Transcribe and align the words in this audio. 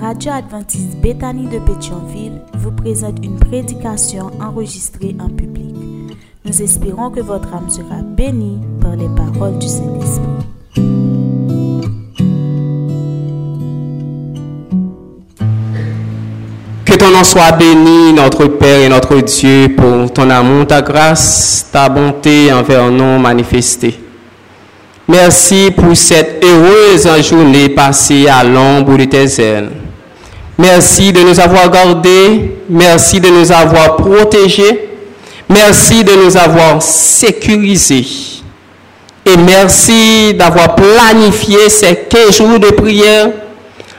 radio 0.00 0.32
adventiste 0.32 0.96
Bethany 1.02 1.48
de 1.48 1.58
Pétionville 1.58 2.40
vous 2.54 2.70
présente 2.70 3.18
une 3.24 3.38
prédication 3.38 4.30
enregistrée 4.40 5.16
en 5.20 5.28
public. 5.28 5.74
Nous 6.44 6.62
espérons 6.62 7.10
que 7.10 7.20
votre 7.20 7.52
âme 7.52 7.68
sera 7.68 8.02
bénie 8.02 8.60
par 8.80 8.96
les 8.96 9.08
paroles 9.08 9.58
du 9.58 9.66
Saint-Esprit. 9.66 10.24
Que 16.84 16.96
ton 16.96 17.10
nom 17.10 17.24
soit 17.24 17.52
béni, 17.52 18.12
notre 18.12 18.46
Père 18.46 18.80
et 18.80 18.88
notre 18.88 19.20
Dieu, 19.20 19.68
pour 19.76 20.12
ton 20.12 20.30
amour, 20.30 20.66
ta 20.66 20.80
grâce, 20.80 21.68
ta 21.72 21.88
bonté 21.88 22.52
envers 22.52 22.90
nous 22.90 23.18
manifestée. 23.18 23.98
Merci 25.08 25.70
pour 25.74 25.96
cette 25.96 26.44
heureuse 26.44 27.08
journée 27.28 27.70
passée 27.70 28.28
à 28.28 28.44
l'ombre 28.44 28.96
de 28.96 29.04
tes 29.04 29.42
ailes. 29.42 29.87
Merci 30.58 31.12
de 31.12 31.20
nous 31.20 31.38
avoir 31.38 31.70
gardés, 31.70 32.56
merci 32.68 33.20
de 33.20 33.28
nous 33.28 33.52
avoir 33.52 33.94
protégés, 33.94 34.88
merci 35.48 36.02
de 36.02 36.12
nous 36.24 36.36
avoir 36.36 36.82
sécurisés. 36.82 38.04
Et 39.24 39.36
merci 39.36 40.34
d'avoir 40.34 40.74
planifié 40.74 41.68
ces 41.68 41.94
15 41.94 42.36
jours 42.36 42.58
de 42.58 42.70
prière 42.70 43.28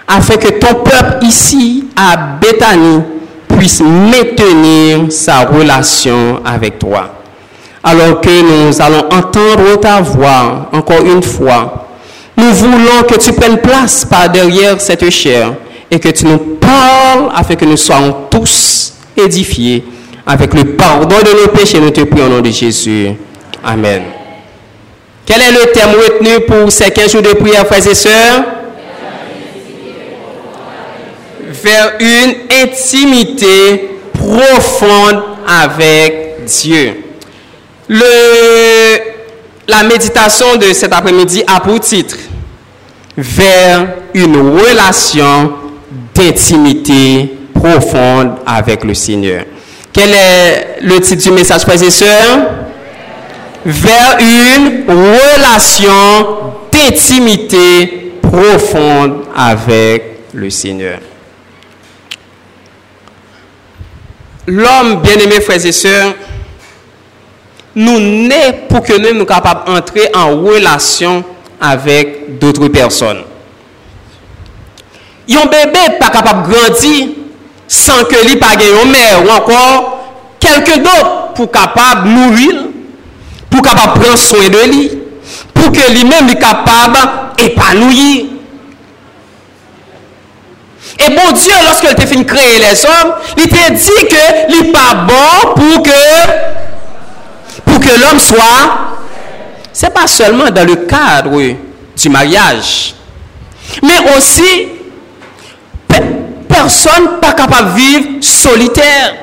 afin 0.06 0.36
que 0.36 0.50
ton 0.50 0.74
peuple 0.84 1.24
ici 1.24 1.86
à 1.96 2.18
Bethany 2.42 3.04
puisse 3.48 3.80
maintenir 3.80 5.10
sa 5.12 5.46
relation 5.46 6.42
avec 6.44 6.78
toi. 6.78 7.14
Alors 7.82 8.20
que 8.20 8.68
nous 8.70 8.82
allons 8.82 9.06
entendre 9.12 9.80
ta 9.80 10.02
voix 10.02 10.68
encore 10.74 11.06
une 11.06 11.24
fois, 11.24 11.88
nous 12.36 12.52
voulons 12.52 13.04
que 13.08 13.18
tu 13.18 13.32
prennes 13.32 13.60
place 13.62 14.04
par 14.04 14.30
derrière 14.30 14.82
cette 14.82 15.10
chair 15.10 15.54
et 15.92 16.00
que 16.00 16.10
tu 16.10 16.26
nous 16.26 16.38
parles 16.60 17.32
afin 17.36 17.56
que 17.56 17.66
nous 17.66 17.78
soyons 17.78 18.16
tous 18.30 18.94
édifiés 19.18 19.84
avec 20.26 20.54
le 20.54 20.76
pardon 20.76 21.18
de 21.20 21.42
nos 21.42 21.48
péchés. 21.48 21.80
Nous 21.80 21.90
te 21.90 22.02
prions 22.02 22.28
au 22.28 22.30
nom 22.30 22.42
de 22.42 22.52
Jésus. 22.52 23.12
Amen. 23.64 24.04
Quel 25.26 25.42
est 25.42 25.52
le 25.52 25.72
thème 25.72 25.90
retenu 25.90 26.46
pour 26.46 26.72
ces 26.72 26.90
15 26.92 27.12
jours 27.12 27.22
de 27.22 27.34
prière, 27.34 27.66
frères 27.66 27.88
et 27.88 27.96
sœurs? 27.96 28.44
Vers 31.64 31.94
une 32.00 32.36
intimité 32.64 33.90
profonde 34.14 35.22
avec 35.48 36.46
Dieu. 36.46 37.04
Le, 37.88 38.98
la 39.68 39.84
méditation 39.84 40.56
de 40.58 40.74
cet 40.74 40.94
après-midi 40.94 41.44
a 41.48 41.60
pour 41.60 41.80
titre 41.80 42.18
Vers 43.18 43.88
une 44.14 44.36
relation 44.60 45.54
d'intimité 46.20 47.34
profonde 47.54 48.34
avec 48.46 48.84
le 48.84 48.94
Seigneur. 48.94 49.46
Quel 49.94 50.10
est 50.10 50.78
le 50.82 51.00
titre 51.00 51.24
du 51.24 51.32
message, 51.32 51.62
frères 51.62 51.82
et 51.82 51.90
sœurs? 51.90 52.40
Vers 53.66 54.18
une 54.20 54.86
relation 54.88 56.52
d'intimité 56.72 58.14
profonde 58.22 59.24
avec 59.36 60.20
le 60.34 60.50
Seigneur. 60.50 61.00
L'homme, 64.48 65.02
bien-aimé, 65.02 65.42
frères 65.42 65.66
et 65.66 65.72
sœurs, 65.72 66.14
nous 67.76 68.00
naît 68.00 68.66
pour 68.68 68.82
que 68.82 68.94
nous 68.98 69.10
soyons 69.10 69.26
capables 69.26 69.66
d'entrer 69.66 70.10
en 70.14 70.38
relation 70.42 71.24
avec 71.62 72.40
d'autres 72.40 72.68
personnes. 72.68 73.24
Yon 75.30 75.50
bebe 75.52 75.84
pa 76.02 76.10
kapap 76.10 76.42
grandi 76.48 77.14
san 77.70 78.02
ke 78.10 78.24
li 78.26 78.40
pa 78.42 78.56
gen 78.58 78.74
yon 78.74 78.90
mer 78.90 79.20
ou 79.22 79.30
ankor 79.36 80.00
kelke 80.42 80.80
dot 80.82 81.36
pou 81.38 81.52
kapap 81.54 82.02
nouril, 82.08 82.66
pou 83.52 83.62
kapap 83.64 83.94
pren 84.00 84.18
soen 84.20 84.50
de 84.52 84.64
li, 84.72 84.82
pou 85.54 85.70
ke 85.76 85.86
li 85.94 86.02
men 86.08 86.26
li 86.28 86.36
kapap 86.40 87.40
epanouyi. 87.40 88.40
E 91.00 91.08
bon 91.14 91.30
Diyo, 91.38 91.60
loske 91.64 91.94
te 91.96 92.08
fin 92.10 92.26
kreye 92.28 92.58
les 92.64 92.82
om, 92.90 93.14
li 93.38 93.46
te 93.52 93.68
di 93.78 94.08
ke 94.10 94.26
li 94.50 94.64
pa 94.74 94.88
bon 95.08 95.54
pou 95.54 95.84
ke 95.86 96.02
pou 97.68 97.78
ke 97.84 97.96
l'om 98.02 98.20
swa. 98.24 98.50
Se 99.72 99.94
pa 99.94 100.08
selman 100.10 100.52
dan 100.52 100.68
le 100.68 100.82
kadre 100.90 101.54
du 102.00 102.10
mariage, 102.12 102.96
men 103.86 104.10
osi 104.18 104.79
personne 106.62 107.20
pas 107.22 107.34
capable 107.34 107.74
de 107.74 107.78
vivre 107.80 108.08
solitaire. 108.22 109.16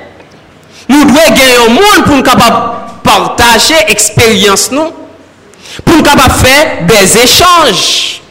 Nous 0.89 1.05
devons 1.05 1.29
gagner 1.29 1.59
au 1.67 1.71
monde 1.71 2.05
pour 2.05 2.17
nous 2.17 2.23
capable 2.23 2.57
partager 3.03 3.75
expérience 3.89 4.71
nous, 4.71 4.91
pour 5.85 5.97
nous 5.97 6.03
capable 6.03 6.35
faire 6.35 6.87
des 6.87 7.19
échanges. 7.19 8.23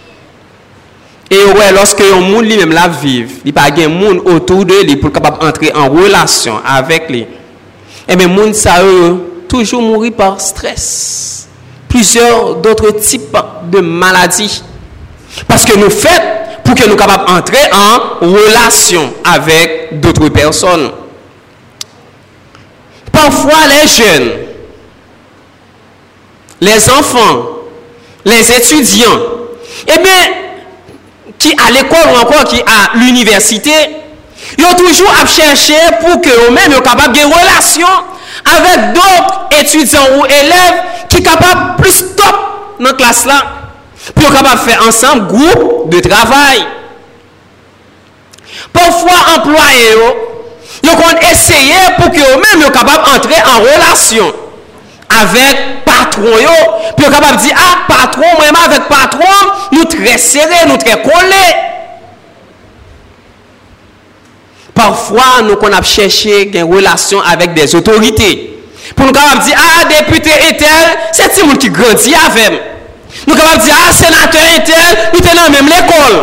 Et 1.29 1.37
ouais, 1.37 1.71
lorsque 1.73 2.01
un 2.01 2.19
monde 2.19 2.45
lui-même 2.45 2.71
la 2.71 2.87
vive, 2.87 3.41
il 3.43 3.51
n'y 3.51 3.57
a 3.57 3.63
pas 3.63 3.71
de 3.71 3.87
monde 3.87 4.21
autour 4.25 4.65
de 4.65 4.83
lui 4.83 4.95
pour 4.95 5.11
capable 5.11 5.43
entrer 5.45 5.71
en 5.73 5.89
relation 5.89 6.59
avec 6.65 7.09
lui. 7.09 7.25
Et 8.07 8.15
bien, 8.15 8.27
monde 8.27 8.53
ça 8.53 8.83
eux, 8.83 9.43
toujours 9.47 9.81
mourir 9.81 10.13
par 10.13 10.39
stress. 10.39 11.47
Plusieurs 11.89 12.55
d'autres 12.55 12.91
types 12.91 13.35
de 13.71 13.79
maladies. 13.79 14.63
Parce 15.47 15.65
que 15.65 15.77
nous 15.77 15.89
faisons 15.89 16.44
pou 16.65 16.73
ke 16.77 16.87
nou 16.89 16.97
kapap 16.99 17.27
entre 17.31 17.61
en 17.69 18.25
relasyon 18.25 19.11
avek 19.35 19.99
doutre 20.03 20.31
person. 20.33 20.89
Parfwa 23.13 23.59
les 23.71 23.93
jen, 23.93 24.25
les 26.65 26.89
anfan, 26.91 27.43
les 28.27 28.49
etudyan, 28.57 29.21
ebe, 29.93 30.15
ki 31.41 31.53
a 31.61 31.69
l'ekol 31.75 32.09
ou 32.09 32.23
ankon 32.23 32.49
ki 32.49 32.63
a 32.65 32.79
l'universite, 32.97 33.75
yo 34.59 34.71
toujou 34.79 35.09
ap 35.19 35.29
chèche 35.29 35.77
pou 36.01 36.19
ke 36.23 36.33
ou 36.45 36.53
men 36.55 36.73
yo 36.73 36.81
kapap 36.85 37.13
gen 37.15 37.31
relasyon 37.31 38.11
avek 38.55 38.89
dout 38.97 39.55
etudyan 39.61 40.17
ou 40.17 40.25
elev 40.41 40.81
ki 41.11 41.21
kapap 41.25 41.77
plus 41.79 42.01
top 42.17 42.81
nan 42.83 42.97
klas 42.97 43.23
la. 43.29 43.39
Pou 44.13 44.27
yo 44.27 44.33
kapap 44.33 44.61
fè 44.67 44.75
ansam, 44.85 45.25
goup, 45.31 45.84
de 45.91 45.99
travay. 46.05 46.63
Poufwa 48.73 49.17
employe 49.35 49.91
yo, 49.91 50.07
yo 50.83 50.95
kon 50.99 51.21
eseye 51.31 51.81
pou 51.99 52.11
ki 52.13 52.21
yo 52.21 52.39
men 52.41 52.65
yo 52.65 52.71
kabab 52.75 53.07
entre 53.13 53.37
en 53.39 53.61
relasyon 53.63 54.33
avek 55.15 55.85
patron 55.85 56.41
yo. 56.41 56.55
Pi 56.97 57.05
yo 57.05 57.11
kabab 57.13 57.39
di, 57.41 57.53
ah 57.53 57.85
patron, 57.89 58.35
mwen 58.39 58.53
ma 58.55 58.65
avek 58.69 58.89
patron, 58.91 59.53
nou 59.75 59.87
tre 59.91 60.17
sere, 60.21 60.65
nou 60.69 60.81
tre 60.81 60.97
kole. 61.05 61.45
Poufwa 64.75 65.29
nou 65.45 65.59
kon 65.61 65.75
ap 65.77 65.87
cheshe 65.87 66.45
gen 66.53 66.69
relasyon 66.71 67.23
avek 67.33 67.55
des 67.57 67.75
otorite. 67.77 68.31
Pou 68.95 69.07
nou 69.07 69.15
kabab 69.15 69.43
di, 69.45 69.55
ah 69.55 69.83
depute 69.91 70.39
etel, 70.49 70.95
se 71.15 71.29
ti 71.31 71.45
moun 71.45 71.59
ki 71.61 71.71
grandi 71.73 72.15
avem. 72.25 72.74
Nou 73.23 73.35
kapab 73.37 73.61
di, 73.63 73.71
ah, 73.71 73.91
senatèr 73.95 74.49
entel, 74.57 74.97
nou 75.13 75.23
tenan 75.23 75.53
mèm 75.53 75.69
l'ekol. 75.71 76.17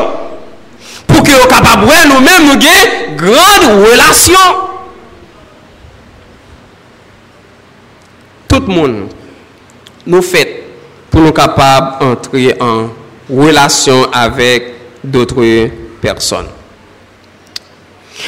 Pou 1.08 1.24
ki 1.24 1.32
yo 1.32 1.48
kapab 1.50 1.86
wè 1.88 2.02
nou 2.10 2.20
mèm 2.24 2.48
nou 2.50 2.60
gen 2.60 3.16
grande 3.20 3.72
relasyon. 3.80 4.60
Tout 8.52 8.68
moun 8.68 9.06
nou 10.04 10.20
fèt 10.20 10.58
pou 11.08 11.24
nou 11.24 11.32
kapab 11.36 12.02
entri 12.04 12.50
en 12.60 12.90
relasyon 13.32 14.12
avèk 14.12 14.74
doutre 15.02 15.70
person. 16.02 16.50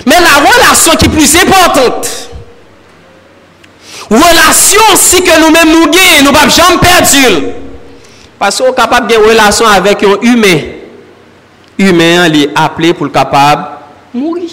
Men 0.08 0.24
la 0.24 0.38
relasyon 0.40 0.96
ki 1.02 1.10
plus 1.12 1.34
importante, 1.42 2.24
relasyon 4.10 4.96
si 5.00 5.20
ke 5.26 5.36
nou 5.42 5.52
mèm 5.54 5.70
nou 5.70 5.92
gen, 5.92 6.24
nou 6.24 6.34
pap 6.34 6.50
jom 6.52 6.80
perdil, 6.82 7.52
Paske 8.38 8.64
ou 8.66 8.74
kapab 8.76 9.08
gen 9.10 9.22
relasyon 9.28 9.70
avèk 9.70 10.02
yon 10.06 10.18
humè. 10.24 10.54
Humè 11.78 12.08
an 12.22 12.30
li 12.30 12.44
aple 12.54 12.92
pou 12.94 13.06
l 13.08 13.12
kapab 13.14 13.70
mouri. 14.14 14.50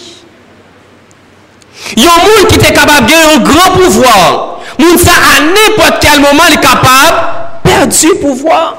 Yon 1.98 2.22
moun 2.26 2.48
ki 2.50 2.60
te 2.62 2.72
kapab 2.76 3.10
gen 3.10 3.26
yon 3.28 3.44
gran 3.46 3.76
pouvoir. 3.78 4.62
Moun 4.80 4.98
sa 5.02 5.18
an 5.36 5.52
nepot 5.56 6.00
kel 6.02 6.22
moman 6.24 6.54
li 6.54 6.62
kapab 6.62 7.62
perdi 7.66 8.14
pouvoir. 8.22 8.78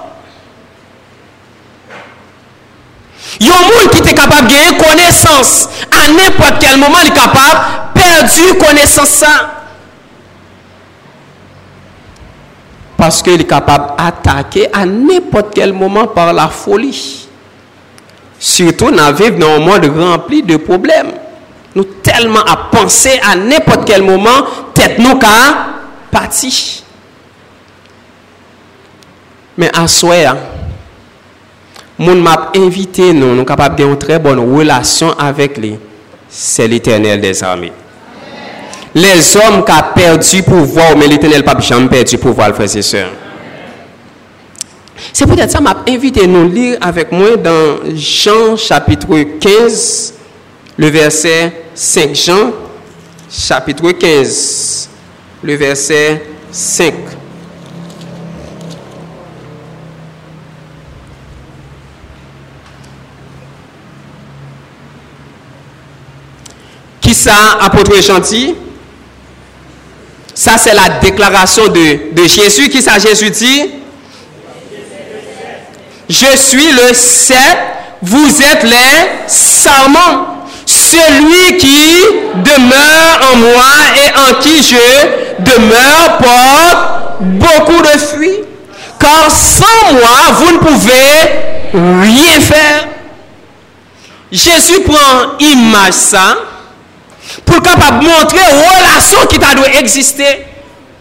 Yon 3.42 3.66
moun 3.68 3.90
ki 3.94 4.02
te 4.06 4.14
kapab 4.18 4.50
gen 4.50 4.68
yon 4.68 4.78
konesans. 4.82 5.56
An 5.90 6.14
nepot 6.18 6.62
kel 6.62 6.78
moman 6.82 7.06
li 7.06 7.14
kapab 7.16 7.94
perdi 7.96 8.54
konesans 8.62 9.18
sa. 9.22 9.34
Parce 13.02 13.20
qu'il 13.20 13.40
est 13.40 13.44
capable 13.48 13.96
d'attaquer 13.98 14.68
à 14.72 14.86
n'importe 14.86 15.48
quel 15.56 15.72
moment 15.72 16.06
par 16.06 16.32
la 16.32 16.46
folie. 16.46 17.26
Surtout, 18.38 18.92
nous 18.92 19.12
vivons 19.16 19.38
dans 19.40 19.56
un 19.56 19.58
monde 19.58 19.86
rempli 19.98 20.40
de 20.40 20.56
problèmes. 20.56 21.10
Nous 21.74 21.82
tellement 22.00 22.44
à 22.44 22.56
penser 22.70 23.18
à 23.28 23.34
n'importe 23.34 23.86
quel 23.86 24.04
moment, 24.04 24.46
tête 24.72 25.00
nous 25.00 25.18
qu'à 25.18 25.26
partir. 26.12 26.52
Mais 29.58 29.76
à 29.76 29.88
soi, 29.88 30.14
mon 31.98 32.14
m'a 32.14 32.52
invité 32.54 33.12
nous, 33.12 33.34
nous 33.34 33.44
capables 33.44 33.74
d'avoir 33.74 33.94
une 33.94 33.98
très 33.98 34.20
bonne 34.20 34.38
relation 34.38 35.10
avec 35.18 35.58
lui. 35.58 35.76
C'est 36.28 36.68
l'éternel 36.68 37.20
des 37.20 37.42
armées. 37.42 37.72
Les 38.94 39.36
hommes 39.36 39.64
qui 39.64 39.72
ont 39.72 39.94
perdu 39.94 40.42
pouvoir, 40.42 40.96
mais 40.96 41.06
l'éternel 41.06 41.44
pas 41.44 41.58
jamais 41.60 41.88
perdu 41.88 42.18
pouvoir, 42.18 42.54
frères 42.54 42.76
et 42.76 42.82
sœurs. 42.82 43.10
C'est 45.12 45.26
peut-être 45.26 45.50
ça 45.50 45.60
m'a 45.60 45.82
invité 45.88 46.26
nous 46.26 46.48
lire 46.48 46.78
avec 46.80 47.10
moi 47.10 47.36
dans 47.36 47.78
Jean 47.94 48.56
chapitre 48.56 49.38
15, 49.40 50.14
le 50.76 50.88
verset 50.88 51.64
5. 51.74 52.14
Jean 52.14 52.52
chapitre 53.30 53.90
15, 53.92 54.90
le 55.42 55.54
verset 55.54 56.22
5. 56.50 56.94
Qui 67.00 67.14
ça, 67.14 67.58
apôtre 67.60 68.00
gentil? 68.00 68.54
Ça, 70.34 70.52
c'est 70.58 70.74
la 70.74 70.88
déclaration 71.00 71.68
de, 71.68 72.12
de 72.12 72.26
Jésus. 72.26 72.68
Qui 72.68 72.82
ça, 72.82 72.98
Jésus 72.98 73.30
dit? 73.30 73.70
Je 76.08 76.36
suis 76.36 76.72
le 76.72 76.92
sept, 76.94 77.58
vous 78.00 78.42
êtes 78.42 78.64
les 78.64 79.26
sarments. 79.26 80.46
Celui 80.64 81.58
qui 81.58 81.96
demeure 82.34 83.32
en 83.32 83.36
moi 83.36 83.72
et 83.96 84.30
en 84.30 84.40
qui 84.40 84.62
je 84.62 85.42
demeure 85.42 86.18
porte 86.18 87.20
beaucoup 87.20 87.82
de 87.82 87.98
fruits. 87.98 88.40
Car 88.98 89.30
sans 89.30 89.92
moi, 89.92 90.32
vous 90.38 90.52
ne 90.52 90.58
pouvez 90.58 91.72
rien 91.74 92.40
faire. 92.40 92.88
Jésus 94.30 94.80
prend 94.86 95.36
image 95.40 95.92
ça 95.92 96.36
pour 97.44 97.62
capable 97.62 98.04
montrer 98.04 98.38
la 98.38 98.78
relation 98.78 99.26
qui 99.26 99.38
doit 99.38 99.78
exister 99.78 100.46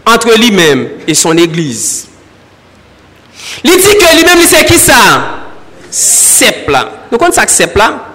entre 0.06 0.36
lui-même 0.38 0.88
et 1.06 1.14
son 1.14 1.36
église. 1.36 2.08
Il 3.62 3.70
dit 3.70 3.98
que 3.98 4.16
lui-même, 4.16 4.38
c'est 4.48 4.64
qui 4.64 4.78
ça? 4.78 4.94
Sep 5.90 6.68
la. 6.68 6.88
Nous 7.10 7.18
connaissons 7.18 7.40
ça 7.40 7.46
que 7.46 7.52
sep 7.52 7.76
là? 7.76 8.06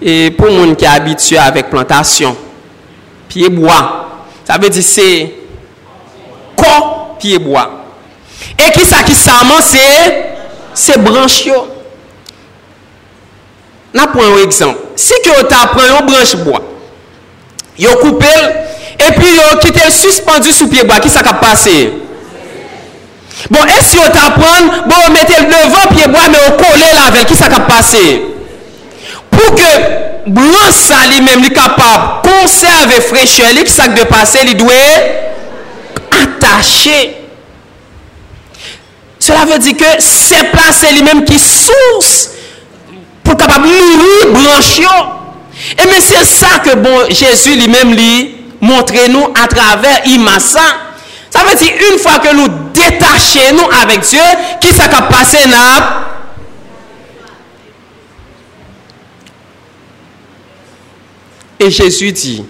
Et 0.00 0.30
pour 0.30 0.46
les 0.46 0.56
gens 0.56 0.74
qui 0.74 0.84
sont 0.84 0.92
habitués 0.92 1.38
avec 1.38 1.68
plantation, 1.68 2.36
pied 3.28 3.48
bois, 3.48 4.26
ça 4.44 4.58
veut 4.58 4.68
dire 4.68 4.82
c'est 4.82 5.34
corps 6.56 7.16
pied 7.18 7.38
bois. 7.38 7.84
Et 8.58 8.70
qui 8.70 8.86
ça 8.86 9.02
qui 9.02 9.14
s'amant, 9.14 9.60
c'est 10.74 10.98
branche. 11.02 11.48
N'a 13.92 14.06
pas 14.06 14.24
un 14.24 14.36
exemple. 14.44 14.78
si 14.96 15.18
ki 15.24 15.32
yo 15.32 15.44
ta 15.50 15.66
pran 15.72 15.90
yon 15.92 16.08
branche 16.08 16.40
boa, 16.44 16.62
yo 17.80 17.92
koupel, 18.00 18.46
epi 19.08 19.34
yo 19.36 19.50
kite 19.64 19.90
suspendu 19.94 20.54
sou 20.54 20.70
pie 20.72 20.86
boa, 20.88 21.00
ki 21.04 21.12
sa 21.12 21.24
ka 21.26 21.36
pase? 21.42 21.76
Bon, 23.52 23.60
e 23.68 23.82
si 23.84 24.00
yo 24.00 24.06
ta 24.14 24.30
pran, 24.36 24.72
bon, 24.88 25.04
yo 25.04 25.12
mette 25.14 25.36
l 25.42 25.50
devan 25.52 25.92
pie 25.92 26.08
boa, 26.08 26.30
me 26.32 26.40
yo 26.40 26.56
kole 26.60 26.94
lavel, 26.96 27.28
ki 27.28 27.36
sa 27.38 27.52
ka 27.52 27.62
pase? 27.68 28.04
Pou 29.32 29.52
ke 29.58 29.70
branche 30.26 30.80
sa 30.80 31.04
li 31.12 31.20
mem 31.22 31.44
li 31.44 31.52
kapab 31.54 32.24
konserve 32.24 33.04
freche 33.10 33.52
li, 33.52 33.68
ki 33.68 33.72
sa 33.72 33.90
ka 33.92 34.00
de 34.00 34.08
pase, 34.10 34.42
li 34.48 34.56
dwe 34.58 34.82
atache. 36.24 37.26
Cela 39.26 39.44
veut 39.44 39.58
di 39.58 39.72
ke 39.74 39.88
se 40.04 40.38
plase 40.52 40.92
li 40.94 41.02
mem 41.02 41.24
ki 41.26 41.38
souse 41.40 42.35
pour 43.26 43.36
capable 43.36 43.66
nourrir 43.66 44.40
blanchio. 44.40 44.88
Et 45.78 45.86
mais 45.86 46.00
c'est 46.00 46.24
ça 46.24 46.60
que 46.60 47.12
Jésus 47.12 47.56
lui-même 47.56 47.92
lui 47.92 48.36
montre 48.60 48.94
nous 49.10 49.26
à 49.34 49.46
travers 49.48 50.06
Imassa. 50.06 50.60
Ça 51.30 51.40
veut 51.40 51.56
dire 51.56 51.72
une 51.92 51.98
fois 51.98 52.18
que 52.18 52.34
nous 52.34 52.48
détachons 52.72 53.54
nous 53.54 53.82
avec 53.82 54.00
Dieu, 54.00 54.20
qui 54.60 54.68
ça 54.68 54.88
va 54.88 55.02
passer 55.02 55.48
là 55.48 56.02
Et 61.58 61.70
Jésus 61.70 62.12
dit, 62.12 62.44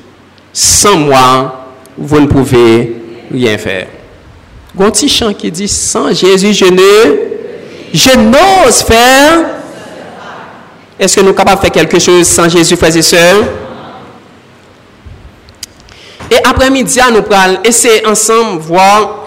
sans 0.52 0.96
moi, 0.96 1.70
vous 1.96 2.20
ne 2.20 2.26
pouvez 2.26 2.96
rien 3.32 3.56
faire. 3.56 3.87
Petit 4.76 5.08
chant 5.08 5.32
qui 5.32 5.50
dit, 5.50 5.69
sans 5.69 6.12
Jésus, 6.12 6.52
je 6.52 6.64
ne, 6.64 7.17
je 7.94 8.17
n'ose 8.19 8.82
faire. 8.82 9.56
Est-ce 10.98 11.16
que 11.16 11.20
nous 11.20 11.28
sommes 11.28 11.37
capables 11.37 11.58
de 11.58 11.62
faire 11.62 11.72
quelque 11.72 11.98
chose 11.98 12.26
sans 12.26 12.48
Jésus, 12.48 12.76
frères 12.76 12.96
et 12.96 13.02
sœurs? 13.02 13.44
Et 16.31 16.38
après-midi, 16.44 16.98
nous 17.10 17.22
allons 17.34 17.58
essayer 17.62 18.06
ensemble 18.06 18.60
voir 18.60 19.26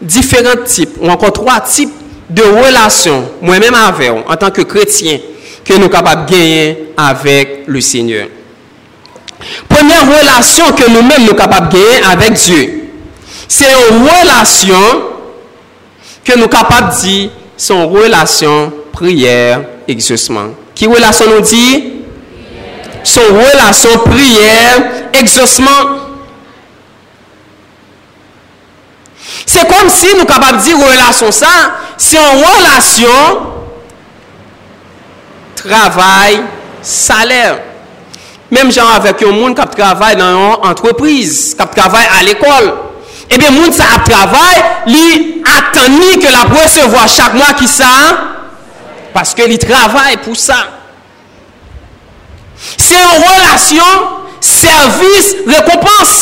différents 0.00 0.64
types, 0.64 0.96
ou 1.00 1.08
encore 1.08 1.32
trois 1.32 1.60
types 1.60 1.92
de 2.30 2.42
relations, 2.42 3.28
moi-même 3.40 3.74
avec 3.74 4.10
en 4.10 4.36
tant 4.36 4.50
que 4.50 4.62
chrétien, 4.62 5.18
que 5.64 5.74
nous 5.74 5.82
sommes 5.82 5.90
capables 5.90 6.26
de 6.26 6.32
gagner 6.32 6.92
avec 6.96 7.64
le 7.66 7.80
Seigneur. 7.80 8.28
Première 9.68 10.02
relation 10.06 10.72
que 10.72 10.88
nous-mêmes 10.90 11.20
nous 11.20 11.28
sommes 11.28 11.36
capables 11.36 11.68
de 11.68 11.78
gagner 11.78 12.04
avec 12.10 12.32
Dieu, 12.32 12.88
c'est 13.46 13.66
une 13.90 14.02
relation 14.02 15.02
que 16.24 16.32
nous 16.34 16.42
sommes 16.42 16.50
capables 16.50 16.94
de 16.94 17.00
dire, 17.00 17.30
c'est 17.56 17.74
une 17.74 17.84
relation 17.84 18.72
prière, 18.92 19.62
Ki 20.78 20.86
relasyon 20.86 21.32
nou 21.34 21.42
di? 21.42 21.66
Son 23.02 23.32
relasyon 23.34 24.04
priyer, 24.06 24.84
egzosman. 25.18 25.96
Se 29.48 29.64
kom 29.66 29.88
si 29.90 30.12
nou 30.14 30.28
kapab 30.28 30.60
di 30.62 30.76
relasyon 30.76 31.34
sa, 31.34 31.52
se 31.98 32.14
yon 32.14 32.44
relasyon 32.44 33.46
travay 35.58 36.38
saler. 36.84 37.58
Mem 38.54 38.70
jan 38.72 38.94
avèk 38.94 39.26
yon 39.26 39.34
moun 39.36 39.56
kap 39.58 39.74
travay 39.74 40.14
nan 40.20 40.36
yon 40.36 40.68
antreprise, 40.70 41.56
kap 41.58 41.74
travay 41.74 42.06
al 42.20 42.30
ekol. 42.36 42.70
Eh 43.28 43.36
Ebe 43.36 43.50
moun 43.52 43.74
sa 43.74 43.90
ap 43.98 44.06
travay, 44.08 44.62
li 44.88 45.42
atani 45.42 46.16
ke 46.22 46.30
la 46.32 46.46
presevo 46.48 46.96
a 46.96 47.08
chak 47.10 47.34
mwa 47.36 47.50
ki 47.58 47.68
sa 47.68 47.88
an, 48.06 48.22
Paske 49.14 49.46
li 49.48 49.58
travay 49.62 50.18
pou 50.24 50.38
sa. 50.38 50.58
Se 52.58 52.96
yon 52.98 53.24
relasyon, 53.24 54.06
servis, 54.44 55.34
rekopans. 55.46 56.16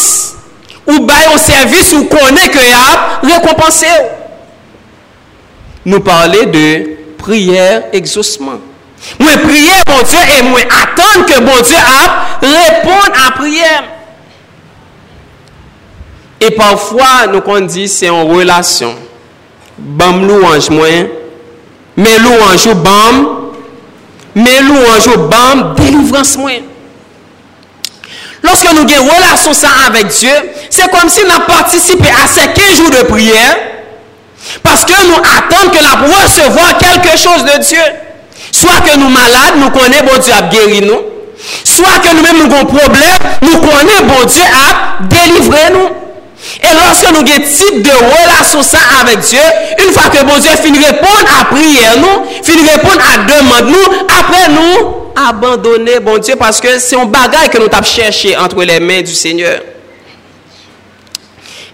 Ou 0.87 1.02
bayon 1.02 1.35
servis 1.43 1.90
ou 1.97 2.07
konen 2.07 2.52
ke 2.55 2.62
ap, 2.71 3.26
rekopanse 3.26 3.90
ou. 3.90 4.07
Nou 5.87 6.02
parle 6.07 6.45
de 6.50 6.69
priyer 7.19 7.90
exosman. 7.95 8.61
Mwen 9.21 9.43
priye 9.45 9.76
bon 9.87 10.00
Diyo 10.07 10.23
e 10.35 10.38
mwen 10.47 10.73
atan 10.81 11.26
ke 11.28 11.40
bon 11.43 11.61
Diyo 11.66 11.83
ap 11.83 12.47
repon 12.47 13.19
a 13.23 13.26
priye. 13.38 13.73
E 16.43 16.52
pafwa 16.55 17.26
nou 17.33 17.43
kon 17.47 17.66
di 17.71 17.87
se 17.90 18.07
yon 18.07 18.31
relasyon. 18.31 18.95
Bam 19.76 20.23
louanj 20.26 20.71
mwen, 20.75 21.11
mais 21.96 22.18
louange 22.18 22.74
bam, 22.74 23.26
mais 24.34 24.60
louange 24.60 25.16
bam 25.30 25.74
délivrance 25.76 26.36
moi. 26.36 26.50
Lorsque 28.42 28.64
nous 28.72 28.80
avons 28.80 28.88
une 28.88 29.10
relation 29.10 29.52
avec 29.86 30.08
Dieu, 30.08 30.30
c'est 30.70 30.90
comme 30.90 31.08
si 31.08 31.20
nous 31.24 31.30
avons 31.30 31.46
participé 31.46 32.08
à 32.08 32.26
ces 32.28 32.48
15 32.48 32.76
jours 32.76 32.90
de 32.90 33.06
prière 33.06 33.56
parce 34.62 34.84
que 34.84 34.92
nous 35.06 35.16
attendons 35.16 35.70
que 35.70 35.82
nous 35.82 36.14
recevoir 36.22 36.78
quelque 36.78 37.18
chose 37.18 37.44
de 37.44 37.60
Dieu. 37.62 37.82
Soit 38.52 38.80
que 38.84 38.96
nous 38.98 39.08
malades, 39.08 39.56
nous 39.56 39.70
connaissons 39.70 40.04
bon 40.04 40.20
Dieu 40.20 40.32
a 40.36 40.42
guéri 40.42 40.82
nous. 40.82 41.00
Soit 41.64 41.98
que 42.02 42.14
nous-mêmes 42.14 42.38
nous 42.38 42.54
avons 42.54 42.62
un 42.62 42.64
problème, 42.64 43.18
nous 43.42 43.58
connaissons 43.58 44.04
bon 44.06 44.24
Dieu 44.26 44.42
a 44.42 45.02
délivré 45.04 45.58
nous. 45.72 46.05
Et 46.62 46.66
lorsque 46.74 47.10
nous 47.10 47.18
avons 47.18 47.20
un 47.20 47.40
type 47.40 47.82
de 47.82 47.90
relation 47.90 48.60
avec 49.02 49.18
Dieu, 49.20 49.38
une 49.84 49.92
fois 49.92 50.10
que 50.10 50.24
bon 50.24 50.38
Dieu 50.38 50.50
finit 50.62 50.78
de 50.78 50.84
répondre 50.84 51.26
à 51.40 51.44
prière 51.46 51.96
nous, 51.98 52.42
finit 52.42 52.62
de 52.62 52.70
répondre 52.70 53.02
à 53.12 53.18
demande 53.24 53.70
nous, 53.70 54.06
après 54.08 54.48
nous, 54.50 54.94
abandonner 55.16 56.00
bon 56.00 56.18
Dieu 56.18 56.36
parce 56.36 56.60
que 56.60 56.78
c'est 56.78 56.96
un 56.96 57.06
bagage 57.06 57.48
que 57.50 57.58
nous 57.58 57.66
avons 57.70 57.82
cherché 57.82 58.36
entre 58.36 58.62
les 58.62 58.80
mains 58.80 59.02
du 59.02 59.14
Seigneur. 59.14 59.60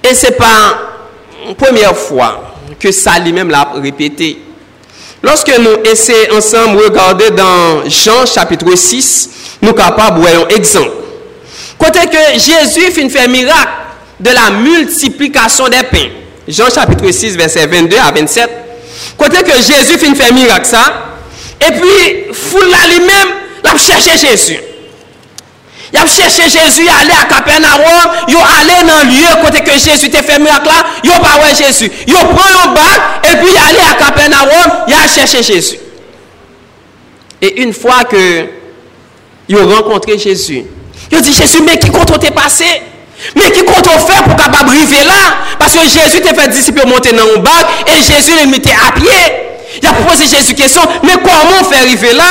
Et 0.02 0.14
ce 0.14 0.26
n'est 0.26 0.32
pas 0.32 0.78
la 1.46 1.54
première 1.54 1.96
fois 1.96 2.54
que 2.78 2.90
ça 2.90 3.18
lui-même 3.18 3.50
l'a 3.50 3.72
répété. 3.74 4.38
Lorsque 5.22 5.56
nous 5.58 5.82
essayons 5.84 6.36
ensemble 6.36 6.78
de 6.78 6.84
regarder 6.84 7.30
dans 7.30 7.88
Jean 7.88 8.26
chapitre 8.26 8.74
6, 8.74 9.30
nous 9.62 9.72
capables 9.72 10.20
voyons 10.20 10.48
exemple. 10.48 10.90
Côté 11.78 12.00
que 12.06 12.38
Jésus 12.38 12.90
fait 12.92 13.08
faire 13.08 13.28
miracle 13.28 13.68
de 14.22 14.30
la 14.30 14.50
multiplication 14.50 15.68
des 15.68 15.82
pains. 15.82 16.08
Jean 16.46 16.70
chapitre 16.70 17.10
6, 17.10 17.36
verset 17.36 17.66
22 17.66 17.96
à 17.96 18.12
27. 18.12 18.50
Côté 19.18 19.42
que 19.42 19.56
Jésus 19.56 19.98
fait 19.98 20.14
faire 20.14 20.32
miracle 20.32 20.66
ça. 20.66 21.10
Et 21.60 21.72
puis, 21.72 22.32
foule 22.32 22.70
là 22.70 22.88
lui-même, 22.88 23.28
l'a 23.62 23.76
cherché 23.76 24.16
Jésus. 24.16 24.58
Il 25.92 25.98
a 25.98 26.06
cherché 26.06 26.44
Jésus, 26.44 26.82
il 26.82 26.88
allé 26.88 27.12
à 27.12 27.26
Capernaum, 27.26 27.80
il 28.26 28.34
allé 28.34 28.88
dans 28.88 29.04
le 29.04 29.14
lieu 29.14 29.44
côté 29.44 29.60
que 29.60 29.72
Jésus 29.72 30.08
t'a 30.08 30.22
fait 30.22 30.38
miracle 30.38 30.66
là, 30.66 30.86
il 31.04 31.10
pas 31.10 31.18
voir 31.18 31.54
Jésus. 31.54 31.90
Il 32.06 32.14
prend 32.14 32.64
un 32.64 32.72
bac 32.72 33.20
et 33.24 33.36
puis 33.36 33.46
il 33.50 33.56
allé 33.58 33.78
à 33.90 33.94
Capernaum, 34.02 34.72
il 34.88 34.94
a 34.94 35.06
cherché 35.06 35.42
Jésus. 35.42 35.76
Et 37.42 37.60
une 37.62 37.74
fois 37.74 38.04
que 38.04 38.46
il 39.48 39.58
a 39.58 39.64
rencontré 39.64 40.16
Jésus, 40.18 40.64
il 41.10 41.20
dit 41.20 41.32
Jésus, 41.34 41.60
mais 41.62 41.78
qui 41.78 41.90
compte 41.90 42.18
t'es 42.18 42.30
passé? 42.30 42.64
Mais 43.36 43.50
qui 43.50 43.64
compte 43.64 43.86
faire 43.86 44.24
pour 44.24 44.36
capable 44.36 44.70
arriver 44.70 45.04
là? 45.04 45.36
Parce 45.58 45.74
que 45.74 45.80
Jésus 45.80 46.20
t'a 46.20 46.34
fait 46.34 46.48
disciple 46.48 46.86
monter 46.86 47.12
dans 47.12 47.22
un 47.22 47.38
bac 47.40 47.66
et 47.86 48.02
Jésus 48.02 48.32
le 48.42 48.50
mettait 48.50 48.70
à 48.70 48.92
pied. 48.92 49.08
Il 49.80 49.86
a 49.86 49.92
posé 49.92 50.24
Jésus 50.26 50.54
question, 50.54 50.82
mais 51.02 51.14
comment 51.14 51.68
faire 51.68 51.80
arriver 51.80 52.12
là? 52.12 52.24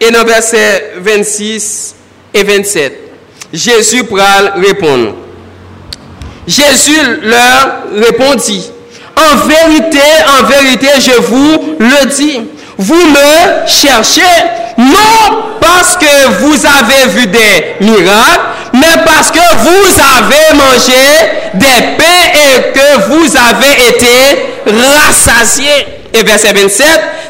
Et 0.00 0.10
dans 0.10 0.24
verset 0.24 0.94
26 0.96 1.94
et 2.34 2.42
27, 2.42 2.98
Jésus 3.52 4.04
pral 4.04 4.54
répondre. 4.56 5.14
Jésus 6.46 6.98
leur 7.22 7.84
répondit, 7.94 8.70
en 9.16 9.36
vérité, 9.46 10.00
en 10.40 10.44
vérité, 10.44 10.88
je 10.98 11.20
vous 11.20 11.76
le 11.78 12.06
dis, 12.06 12.40
vous 12.78 12.94
me 12.94 13.66
cherchez 13.68 14.22
non 14.78 15.58
parce 15.60 15.96
que 15.96 16.28
vous 16.40 16.54
avez 16.66 17.10
vu 17.10 17.26
des 17.26 17.76
miracles, 17.80 18.40
mais 18.74 19.02
parce 19.04 19.30
que 19.30 19.38
vous 19.38 20.00
avez 20.18 20.56
mangé 20.56 20.92
des 21.54 21.96
pains 21.96 22.30
et 22.34 22.72
que 22.72 23.08
vous 23.08 23.36
avez 23.36 23.88
été 23.88 24.52
rassasiés. 24.66 25.86
Et 26.14 26.22
verset 26.22 26.52
27, 26.52 26.86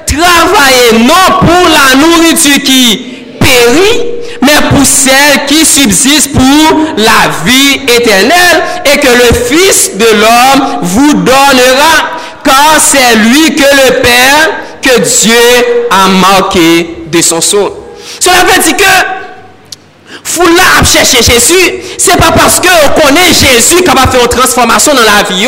travaillez 0.06 1.04
non 1.04 1.38
pour 1.40 1.68
la 1.68 1.96
nourriture 1.96 2.62
qui 2.64 3.24
périt, 3.40 4.02
mais 4.42 4.68
pour 4.70 4.84
celle 4.84 5.46
qui 5.46 5.64
subsiste 5.64 6.32
pour 6.32 6.78
la 6.96 7.30
vie 7.44 7.80
éternelle 7.96 8.62
et 8.84 8.98
que 8.98 9.06
le 9.08 9.34
Fils 9.46 9.96
de 9.96 10.04
l'homme 10.04 10.78
vous 10.82 11.14
donnera, 11.14 12.18
car 12.44 12.76
c'est 12.80 13.16
lui 13.18 13.54
que 13.54 13.62
le 13.62 14.00
Père, 14.00 14.50
que 14.82 15.00
Dieu 15.00 15.86
a 15.90 16.08
marqué 16.08 17.01
de 17.12 17.20
son 17.22 17.40
son. 17.40 17.72
Cela 18.18 18.44
veut 18.44 18.62
dire 18.62 18.76
que 18.76 20.18
foula 20.24 20.62
a 20.80 20.84
cherché 20.84 21.22
Jésus, 21.22 21.82
c'est 21.98 22.16
pas 22.16 22.32
parce 22.32 22.58
que 22.58 22.68
on 22.68 23.00
connaît 23.00 23.32
Jésus 23.32 23.82
qu'on 23.84 23.92
va 23.94 24.06
faire 24.06 24.22
une 24.22 24.28
transformation 24.28 24.92
dans 24.94 25.02
la 25.02 25.22
vie. 25.28 25.46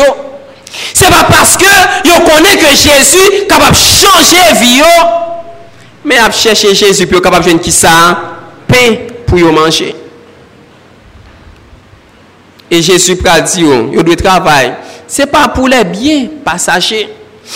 C'est 0.93 1.09
pas 1.09 1.25
parce 1.29 1.57
que 1.57 1.65
on 2.15 2.19
connaît 2.21 2.57
que 2.57 2.67
Jésus 2.67 3.45
capable 3.49 3.75
changer 3.75 4.53
vie 4.59 4.81
mais 6.03 6.17
à 6.19 6.29
chercher 6.31 6.75
Jésus 6.75 7.07
pour 7.07 7.21
capable 7.21 7.45
de 7.45 7.57
qui 7.57 7.71
ça 7.71 8.17
pain 8.67 8.95
pour 9.25 9.39
manger. 9.51 9.95
Et 12.69 12.81
Jésus 12.81 13.17
a 13.25 13.41
dit, 13.41 13.63
il 13.93 14.03
doit 14.03 14.15
travailler. 14.15 14.73
Ce 15.07 15.21
n'est 15.21 15.27
pas 15.27 15.47
pour 15.47 15.67
les 15.67 15.83
biens 15.83 16.27
passagers. 16.43 17.09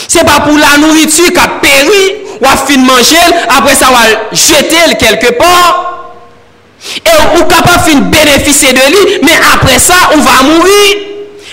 Ce 0.08 0.18
n'est 0.18 0.24
pas 0.24 0.42
pour 0.42 0.58
la 0.58 0.78
nourriture 0.78 1.32
qui 1.32 1.38
a 1.38 1.48
péri. 1.62 2.29
Ou 2.42 2.68
fini 2.68 2.84
de 2.84 2.88
manger, 2.88 3.18
après 3.50 3.76
ça, 3.76 3.88
on 3.92 4.36
jeter 4.36 4.96
quelque 4.98 5.34
part. 5.34 5.86
Et 7.06 7.10
on 7.10 7.38
est 7.38 7.48
capable 7.48 7.94
de 7.94 8.18
bénéficier 8.18 8.72
de 8.72 8.80
lui, 8.80 9.20
mais 9.22 9.34
après 9.54 9.80
ça, 9.80 9.96
on 10.14 10.18
va 10.18 10.44
mourir. 10.44 10.98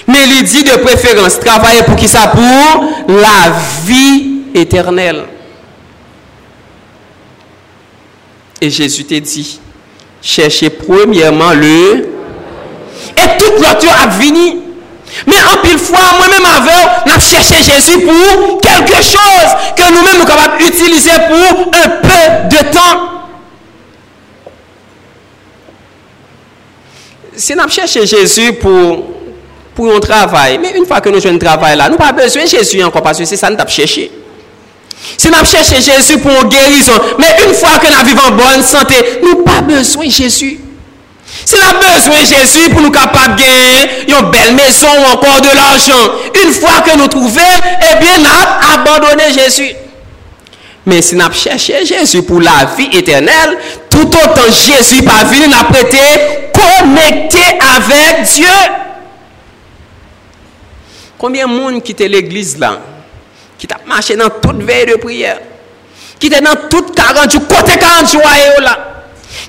Mais 0.06 0.18
il 0.24 0.44
dit 0.44 0.62
de 0.62 0.76
préférence, 0.76 1.40
travailler 1.40 1.82
pour 1.82 1.96
qui 1.96 2.06
ça? 2.06 2.28
Pour 2.28 2.84
la 3.08 3.52
vie 3.84 4.42
éternelle. 4.54 5.24
Et 8.60 8.70
Jésus 8.70 9.04
t'a 9.04 9.18
dit, 9.18 9.60
cherchez 10.22 10.70
premièrement 10.70 11.52
le... 11.52 12.08
Et 13.16 13.36
toute 13.38 13.58
l'autre 13.58 13.86
a 14.02 14.06
venu. 14.06 14.60
Mais 15.26 15.36
en 15.52 15.60
pile 15.60 15.78
fois, 15.78 15.98
moi-même 16.18 16.46
avec, 16.56 16.85
cherché 17.26 17.56
Jésus 17.62 18.00
pour 18.00 18.60
quelque 18.60 18.96
chose 18.96 19.50
que 19.76 19.82
nous-mêmes 19.82 20.14
nous 20.14 20.26
sommes 20.26 20.28
capables 20.28 20.58
d'utiliser 20.58 21.10
pour 21.28 21.68
un 21.72 21.88
peu 21.88 22.56
de 22.56 22.72
temps. 22.72 23.00
Si 27.34 27.54
nous 27.54 27.68
cherché 27.68 28.06
Jésus 28.06 28.52
pour 28.54 29.16
pour 29.76 29.94
un 29.94 30.00
travail. 30.00 30.58
Mais 30.58 30.72
une 30.76 30.86
fois 30.86 31.00
que 31.00 31.10
nous 31.10 31.24
avons 31.24 31.36
un 31.36 31.38
travail 31.38 31.76
là, 31.76 31.88
nous 31.88 31.96
n'avons 31.96 32.16
pas 32.16 32.22
besoin 32.22 32.44
de 32.44 32.48
Jésus 32.48 32.82
encore 32.82 33.02
parce 33.02 33.18
que 33.18 33.24
c'est 33.26 33.36
ça 33.36 33.48
que 33.48 33.52
nous 33.52 33.60
avons 33.60 33.70
cherché. 33.70 34.10
Si 35.18 35.28
nous 35.28 35.44
cherché 35.44 35.76
Jésus 35.82 36.18
pour 36.18 36.32
une 36.32 36.48
guérison, 36.48 36.92
mais 37.18 37.36
une 37.46 37.54
fois 37.54 37.78
que 37.78 37.86
nous 37.86 38.06
vivons 38.06 38.28
en 38.28 38.32
bonne 38.32 38.62
santé, 38.62 38.94
nous 39.22 39.28
n'avons 39.28 39.44
pas 39.44 39.60
besoin 39.60 40.06
de 40.06 40.10
Jésus. 40.10 40.60
Se 41.44 41.58
la 41.60 41.74
bezwen 41.80 42.22
Jésus 42.24 42.70
pou 42.72 42.80
nou 42.80 42.94
kapap 42.94 43.36
gen 43.40 44.06
yon 44.10 44.30
bel 44.32 44.54
meson 44.56 44.92
ou 44.92 45.10
ankon 45.12 45.42
de 45.44 45.52
l'arjan. 45.56 46.14
Un 46.44 46.54
fwa 46.56 46.78
ke 46.86 46.94
nou 46.96 47.10
trouve, 47.12 47.44
ebyen 47.90 48.16
eh 48.16 48.24
nap 48.24 48.70
abandone 48.76 49.28
Jésus. 49.34 49.74
Men 50.86 51.02
si 51.02 51.18
nap 51.18 51.34
chèche 51.34 51.82
Jésus 51.84 52.22
pou 52.22 52.40
la 52.40 52.62
vi 52.76 52.88
eternel, 52.96 53.56
tout 53.90 54.06
otan 54.22 54.50
Jésus 54.54 55.02
pa 55.06 55.24
vini 55.26 55.50
nap 55.50 55.72
rete 55.74 56.04
konekte 56.54 57.42
avèk 57.74 58.22
Diyo. 58.30 58.58
Koumyen 61.18 61.50
moun 61.50 61.80
kite 61.84 62.06
l'eglise 62.12 62.60
lan? 62.62 62.78
Kite 63.58 63.74
ap 63.74 63.86
mache 63.88 64.14
nan 64.16 64.30
tout 64.42 64.64
vey 64.68 64.86
de 64.86 64.98
priyer? 65.02 65.40
Kite 66.22 66.40
nan 66.44 66.68
tout 66.70 66.94
40 66.96 67.34
jou, 67.34 67.42
kote 67.50 67.74
40 67.74 68.14
jou 68.14 68.22
a 68.24 68.36
yo 68.40 68.60
lan? 68.64 68.85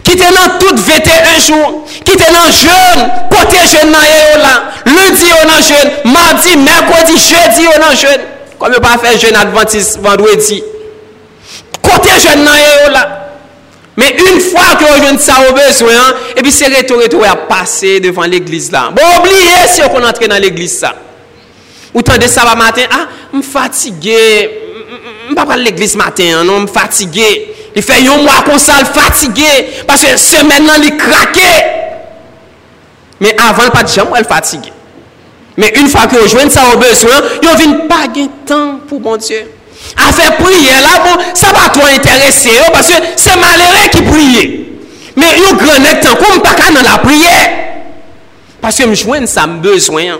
qui 0.08 0.14
était 0.14 0.32
dans 0.32 0.58
toute 0.58 0.80
VT 0.80 1.10
un 1.12 1.46
jour, 1.46 1.84
qui 2.06 2.14
était 2.14 2.32
dans 2.32 2.50
jeûne, 2.50 3.12
côté 3.30 3.58
jeûne 3.68 3.92
dans 3.92 4.42
là, 4.42 4.72
lundi 4.86 5.26
on 5.44 5.50
en 5.50 5.62
jeûne, 5.62 6.14
mardi, 6.14 6.56
mercredi, 6.56 7.12
jeudi 7.18 7.68
on 7.78 7.92
en 7.92 7.94
jeûne. 7.94 8.22
Comme 8.58 8.72
ne 8.72 8.78
pas 8.78 8.98
faire 8.98 9.20
jeûne 9.20 9.36
adventiste 9.36 10.00
vendredi. 10.00 10.64
Côté 11.82 12.10
jeûne 12.22 12.46
dans 12.46 12.92
là. 12.94 13.34
Mais 13.98 14.16
une 14.32 14.40
fois 14.40 14.78
que 14.80 14.86
vous 14.86 15.08
jeûne 15.08 15.20
ça 15.20 15.34
au 15.50 15.54
besoin, 15.54 15.92
hein, 15.92 16.14
et 16.38 16.42
puis 16.42 16.54
c'est 16.54 16.68
retour, 16.68 17.02
retour 17.02 17.26
à 17.26 17.36
passer 17.36 18.00
devant 18.00 18.24
l'église 18.24 18.72
là. 18.72 18.90
Bon, 18.96 19.02
oubliez 19.20 19.68
si 19.68 19.82
on 19.82 20.04
entre 20.04 20.26
dans 20.26 20.42
l'église 20.42 20.80
ça. 20.80 20.96
Ou 21.94 22.02
tant 22.02 22.18
de 22.18 22.28
sabbat 22.28 22.56
matin, 22.56 22.84
ah, 22.92 23.08
je 23.34 23.42
suis 23.42 23.52
fatigué, 23.52 24.62
je 25.26 25.34
ne 25.34 25.38
vais 25.38 25.46
pas 25.46 25.54
à 25.54 25.58
l'église 25.58 25.98
matin, 25.98 26.46
non, 26.46 26.62
je 26.62 26.68
suis 26.68 26.74
fatigué. 26.74 27.57
Li 27.78 27.84
fè 27.86 28.00
yon 28.02 28.24
mwa 28.26 28.40
konsal 28.48 28.88
fatige, 28.90 29.50
pasè 29.86 30.16
semen 30.18 30.66
nan 30.66 30.82
li 30.82 30.96
krake. 30.98 31.52
Men 33.22 33.38
avan 33.46 33.70
pa 33.74 33.84
di 33.86 33.94
jam 33.94 34.10
wèl 34.16 34.26
fatige. 34.26 34.74
Men 35.58 35.78
un 35.84 35.90
fwa 35.90 36.08
ki 36.10 36.18
yo 36.18 36.26
jwen 36.26 36.50
sa 36.54 36.68
ou 36.72 36.80
beswen, 36.82 37.28
yo 37.46 37.54
vin 37.60 37.76
pa 37.90 38.08
gen 38.14 38.32
tan 38.50 38.80
pou 38.90 39.02
bon 39.04 39.22
Diyo. 39.22 39.44
A 40.02 40.10
fè 40.10 40.32
priye 40.40 40.80
la, 40.82 40.96
bon, 41.04 41.22
sa 41.38 41.52
ba 41.54 41.68
to 41.76 41.86
interese 41.94 42.56
yo, 42.56 42.72
pasè 42.74 42.98
se 43.14 43.36
malere 43.38 43.86
ki 43.94 44.02
priye. 44.08 44.48
Men 45.18 45.38
yo 45.38 45.54
grenek 45.62 46.02
tan 46.06 46.18
kon 46.18 46.40
mpa 46.40 46.56
ka 46.58 46.72
nan 46.74 46.86
la 46.86 46.98
priye. 47.04 47.36
Pasè 48.64 48.90
m 48.90 48.98
jwen 48.98 49.30
sa 49.30 49.46
m 49.46 49.60
beswen. 49.62 50.18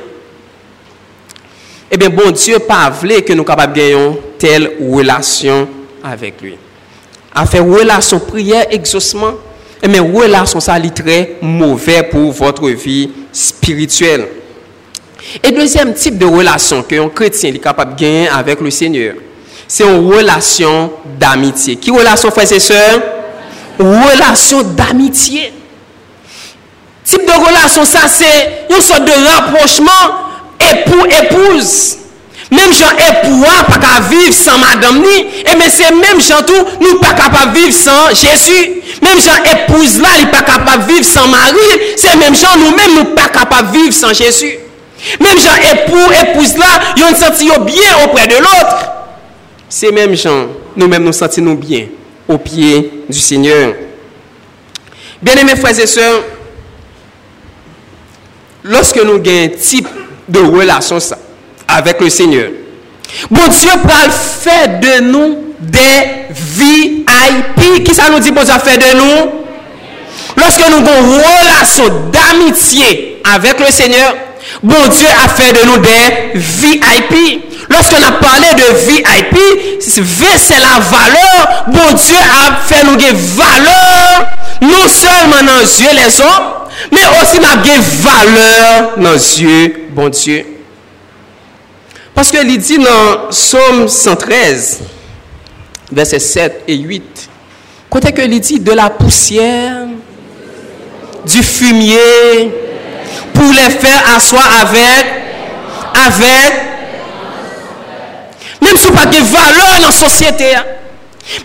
Ebyen 1.90 2.14
bon 2.14 2.38
Diyo 2.38 2.62
pa 2.70 2.84
vle 3.02 3.24
ke 3.26 3.34
nou 3.34 3.48
kapab 3.50 3.74
gen 3.78 3.92
yon 3.96 4.16
tel 4.38 4.70
relasyon 4.78 5.66
avek 6.06 6.46
lui. 6.46 6.58
À 7.40 7.46
faire 7.46 7.64
relation 7.64 8.20
prière 8.20 8.66
exaucement, 8.72 9.34
eh 9.84 9.88
bien, 9.88 10.02
relation 10.02 10.60
ça 10.60 10.80
est 10.80 10.90
très 10.90 11.36
mauvais 11.40 12.02
pour 12.02 12.32
votre 12.32 12.68
vie 12.70 13.12
spirituelle. 13.32 14.28
Et 15.44 15.52
deuxième 15.52 15.94
type 15.94 16.18
de 16.18 16.26
relation 16.26 16.82
que 16.82 16.96
un 17.00 17.10
chrétien 17.10 17.54
est 17.54 17.60
capable 17.60 17.94
de 17.94 18.00
gagner 18.00 18.28
avec 18.28 18.60
le 18.60 18.72
Seigneur, 18.72 19.14
c'est 19.68 19.84
une 19.84 20.12
relation 20.12 20.92
d'amitié. 21.20 21.76
Qui 21.76 21.92
relation, 21.92 22.32
frères 22.32 22.52
et 22.52 22.60
sœurs? 22.60 23.02
Relation 23.78 24.64
d'amitié. 24.64 25.54
Type 27.04 27.22
de 27.24 27.46
relation, 27.46 27.86
ça, 27.86 28.08
c'est 28.08 28.66
une 28.76 28.82
sorte 28.82 29.06
de 29.06 29.12
rapprochement 29.36 29.92
Mem 32.52 32.72
jan 32.72 32.96
epouwa 33.10 33.56
pa 33.68 33.80
ka 33.84 33.94
viv 34.08 34.32
san 34.32 34.62
madam 34.62 35.02
ni, 35.04 35.16
eh 35.44 35.52
e 35.52 35.56
men 35.60 35.72
se 35.72 35.90
mem 35.92 36.22
jan 36.24 36.46
tou 36.48 36.78
nou 36.80 37.00
pa 37.02 37.12
ka 37.18 37.28
pa 37.34 37.50
viv 37.52 37.74
san 37.76 38.14
Jesu. 38.16 38.56
Mem 39.04 39.20
jan 39.20 39.50
epouz 39.52 39.98
la 40.00 40.14
li 40.22 40.30
pa 40.32 40.46
ka 40.48 40.62
pa 40.64 40.78
viv 40.88 41.04
san 41.04 41.28
mari, 41.32 41.98
se 42.00 42.16
mem 42.16 42.38
jan 42.38 42.56
nou 42.62 42.72
men 42.78 42.96
nou 42.96 43.12
pa 43.18 43.28
ka 43.34 43.44
pa 43.52 43.66
viv 43.74 43.92
san 43.92 44.16
Jesu. 44.16 44.54
Mem 45.20 45.38
jan 45.40 45.60
epou, 45.74 46.08
epouz 46.22 46.56
la, 46.60 46.70
yon 47.00 47.20
senti 47.20 47.52
yo 47.52 47.60
bien 47.68 48.08
opre 48.08 48.26
de 48.32 48.40
lot. 48.42 48.74
Se 49.70 49.92
mem 49.94 50.16
jan 50.18 50.48
nou 50.78 50.88
men 50.88 51.04
nou 51.04 51.16
senti 51.16 51.44
nou 51.44 51.60
bien 51.60 51.92
au 52.28 52.40
piye 52.42 53.04
du 53.10 53.20
Seigneur. 53.20 53.76
Bien 55.22 55.40
eme 55.44 55.56
fwese 55.60 55.88
se, 55.90 56.08
loske 58.68 59.04
nou 59.08 59.20
gen 59.24 59.56
tip 59.60 59.88
de 60.28 60.44
relasyon 60.48 61.02
sa, 61.04 61.20
avec 61.68 62.00
le 62.02 62.10
Seigneur. 62.10 62.50
Bon 63.30 63.48
Dieu 63.48 63.70
pral 63.84 64.12
faire 64.12 64.80
de 64.80 65.02
nous 65.04 65.54
des 65.60 66.28
VIP. 66.30 67.84
Qui 67.84 67.96
ça 67.96 68.10
nous 68.12 68.20
dit 68.20 68.32
bon 68.32 68.44
Dieu 68.44 68.54
fait 68.64 68.78
de 68.78 68.98
nous? 68.98 69.32
Lorsque 70.36 70.70
nous 70.70 70.78
avons 70.78 71.02
une 71.02 71.22
relation 71.22 71.86
d'amitié 72.12 73.22
avec 73.34 73.60
le 73.60 73.72
Seigneur, 73.72 74.16
bon 74.62 74.88
Dieu 74.90 75.08
a 75.26 75.30
fait 75.30 75.54
de 75.54 75.66
nous 75.66 75.78
des 75.78 76.40
VIP. 76.40 77.44
Lorsqu'on 77.70 77.98
a 77.98 78.12
parlé 78.14 78.48
de 78.56 78.76
VIP, 78.88 79.82
c'est 79.82 80.60
la 80.60 80.80
valeur. 80.80 81.66
Bon 81.68 81.94
Dieu 81.96 82.16
a 82.16 82.56
fait 82.66 82.86
nous 82.86 82.96
des 82.96 83.12
valeurs, 83.12 84.28
non 84.62 84.88
seulement 84.88 85.44
dans 85.44 85.60
les 85.60 85.82
yeux 85.82 85.90
les 85.94 86.22
hommes, 86.22 86.68
mais 86.92 87.02
aussi 87.22 87.40
dans 87.40 87.62
des 87.62 87.80
valeurs 88.02 88.92
dans 88.98 89.12
les 89.12 89.42
yeux, 89.42 89.88
bon 89.92 90.10
Dieu. 90.10 90.57
Paske 92.18 92.42
li 92.42 92.56
di 92.58 92.80
nan 92.82 93.28
Somme 93.30 93.86
113, 93.94 94.80
verset 95.92 96.24
7 96.26 96.64
et 96.66 96.80
8, 96.82 97.28
kote 97.94 98.10
ke 98.18 98.26
li 98.26 98.40
di 98.42 98.58
de 98.58 98.74
la 98.74 98.88
poussière, 98.90 99.86
du 101.30 101.44
fumier, 101.46 102.50
pou 103.36 103.46
le 103.54 103.70
fèr 103.70 104.10
aswa 104.16 104.42
avèk, 104.64 105.14
avèk, 106.08 106.58
mèm 108.66 108.82
sou 108.82 108.98
pa 108.98 109.06
de 109.14 109.22
valeur 109.36 109.78
nan 109.86 109.94
sosyete 110.02 110.52
ya, 110.56 110.66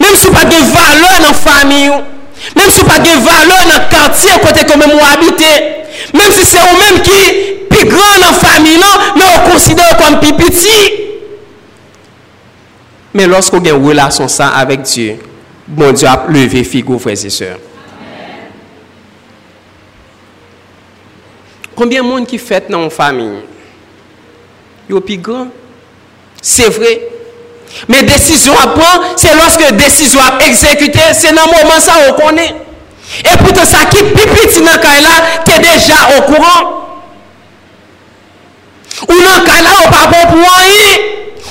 mèm 0.00 0.16
sou 0.16 0.32
pa 0.32 0.48
de 0.48 0.66
valeur 0.72 1.20
nan 1.26 1.36
fami 1.36 1.84
yo, 1.84 2.00
mèm 2.56 2.72
sou 2.72 2.88
pa 2.88 2.96
de 3.04 3.20
valeur 3.28 3.68
nan 3.74 3.90
kantye 3.92 4.40
kote 4.40 4.64
ke 4.64 4.80
mèm 4.80 4.96
ou 4.96 5.08
habite, 5.10 5.56
mèm 6.16 6.32
si 6.32 6.48
se 6.48 6.64
ou 6.64 6.80
mèm 6.80 7.02
ki 7.04 7.51
pi 7.82 7.88
gran 7.90 8.20
nan 8.22 8.34
fami 8.38 8.76
nan, 8.78 9.06
men 9.16 9.26
ou 9.26 9.50
konsidere 9.50 9.98
kon 9.98 10.18
pi 10.22 10.32
piti. 10.38 10.78
Men 13.12 13.30
losk 13.32 13.54
ou 13.56 13.64
gen 13.64 13.80
relasyon 13.82 14.30
sa 14.32 14.52
avèk 14.62 14.86
Diyo, 14.86 15.18
bon 15.66 15.94
Diyo 15.96 16.10
ap 16.10 16.30
leve 16.32 16.62
figou 16.68 17.02
freze 17.02 17.32
sèr. 17.32 17.58
Konbyen 21.76 22.06
moun 22.06 22.26
ki 22.28 22.38
fèt 22.40 22.70
nan 22.72 22.86
ou 22.86 22.92
fami? 22.92 23.26
Yo 24.90 25.00
pi 25.04 25.18
gran? 25.20 25.48
Se 26.42 26.68
vre? 26.74 26.92
Men 27.88 28.04
desisyon 28.04 28.58
ap 28.60 28.76
pran, 28.76 29.08
se 29.18 29.32
loske 29.36 29.72
desisyon 29.78 30.22
ap 30.26 30.44
ekzekute, 30.44 31.08
se 31.16 31.32
nan 31.34 31.48
mouman 31.50 31.82
sa 31.82 31.98
ou 32.06 32.20
konen. 32.20 32.60
E 33.22 33.34
poutan 33.40 33.66
sa 33.68 33.86
ki 33.90 34.06
pi 34.12 34.28
piti 34.30 34.62
nan 34.64 34.78
kay 34.80 35.02
la, 35.04 35.18
te 35.48 35.58
deja 35.64 35.98
ou 36.14 36.30
kouran. 36.30 36.81
Ou 39.08 39.18
nan 39.18 39.46
ka 39.46 39.58
la 39.64 39.74
ou 39.80 39.90
pa 39.92 40.04
bon 40.12 40.30
pou 40.32 40.46
an 40.46 40.62
yi, 40.68 40.94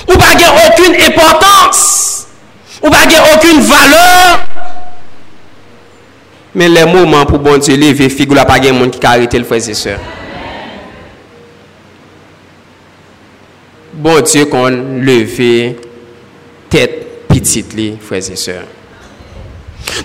ou 0.08 0.18
pa 0.18 0.32
gen 0.38 0.62
akoun 0.66 0.98
importans, 1.08 1.84
ou 2.82 2.92
pa 2.94 3.04
gen 3.10 3.20
akoun 3.34 3.62
valeur. 3.68 4.48
Men 6.56 6.74
le 6.76 6.84
mouman 6.90 7.28
pou 7.30 7.40
bon 7.40 7.62
diyo 7.64 7.78
leve 7.80 8.10
fig 8.12 8.32
ou 8.32 8.36
la 8.36 8.48
pa 8.48 8.58
gen 8.64 8.76
moun 8.76 8.92
ki 8.92 9.00
ka 9.04 9.16
arete 9.16 9.40
l 9.40 9.48
fweze 9.48 9.76
se. 9.78 9.96
Bon 14.02 14.20
diyo 14.26 14.50
kon 14.52 14.78
leve 15.08 15.52
tet 16.72 17.00
pitit 17.32 17.76
li 17.78 17.94
fweze 18.04 18.36
non 18.36 18.44
se. 18.44 18.60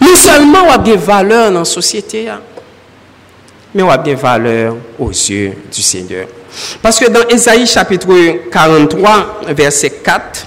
Nou 0.03 0.19
selman 0.19 0.71
wap 0.71 0.87
gen 0.87 1.03
valeur 1.03 1.51
nan 1.55 1.67
sosyete 1.69 2.27
ya, 2.29 2.39
men 3.75 3.87
wap 3.91 4.07
gen 4.07 4.19
valeur 4.21 4.79
ou 4.99 5.11
zye 5.15 5.51
du 5.71 5.83
seigneur. 5.83 6.36
Parce 6.83 6.99
que 6.99 7.09
dans 7.09 7.27
Ésaïe 7.29 7.67
chapitre 7.67 8.09
43, 8.51 9.41
verset 9.49 9.91
4, 10.03 10.47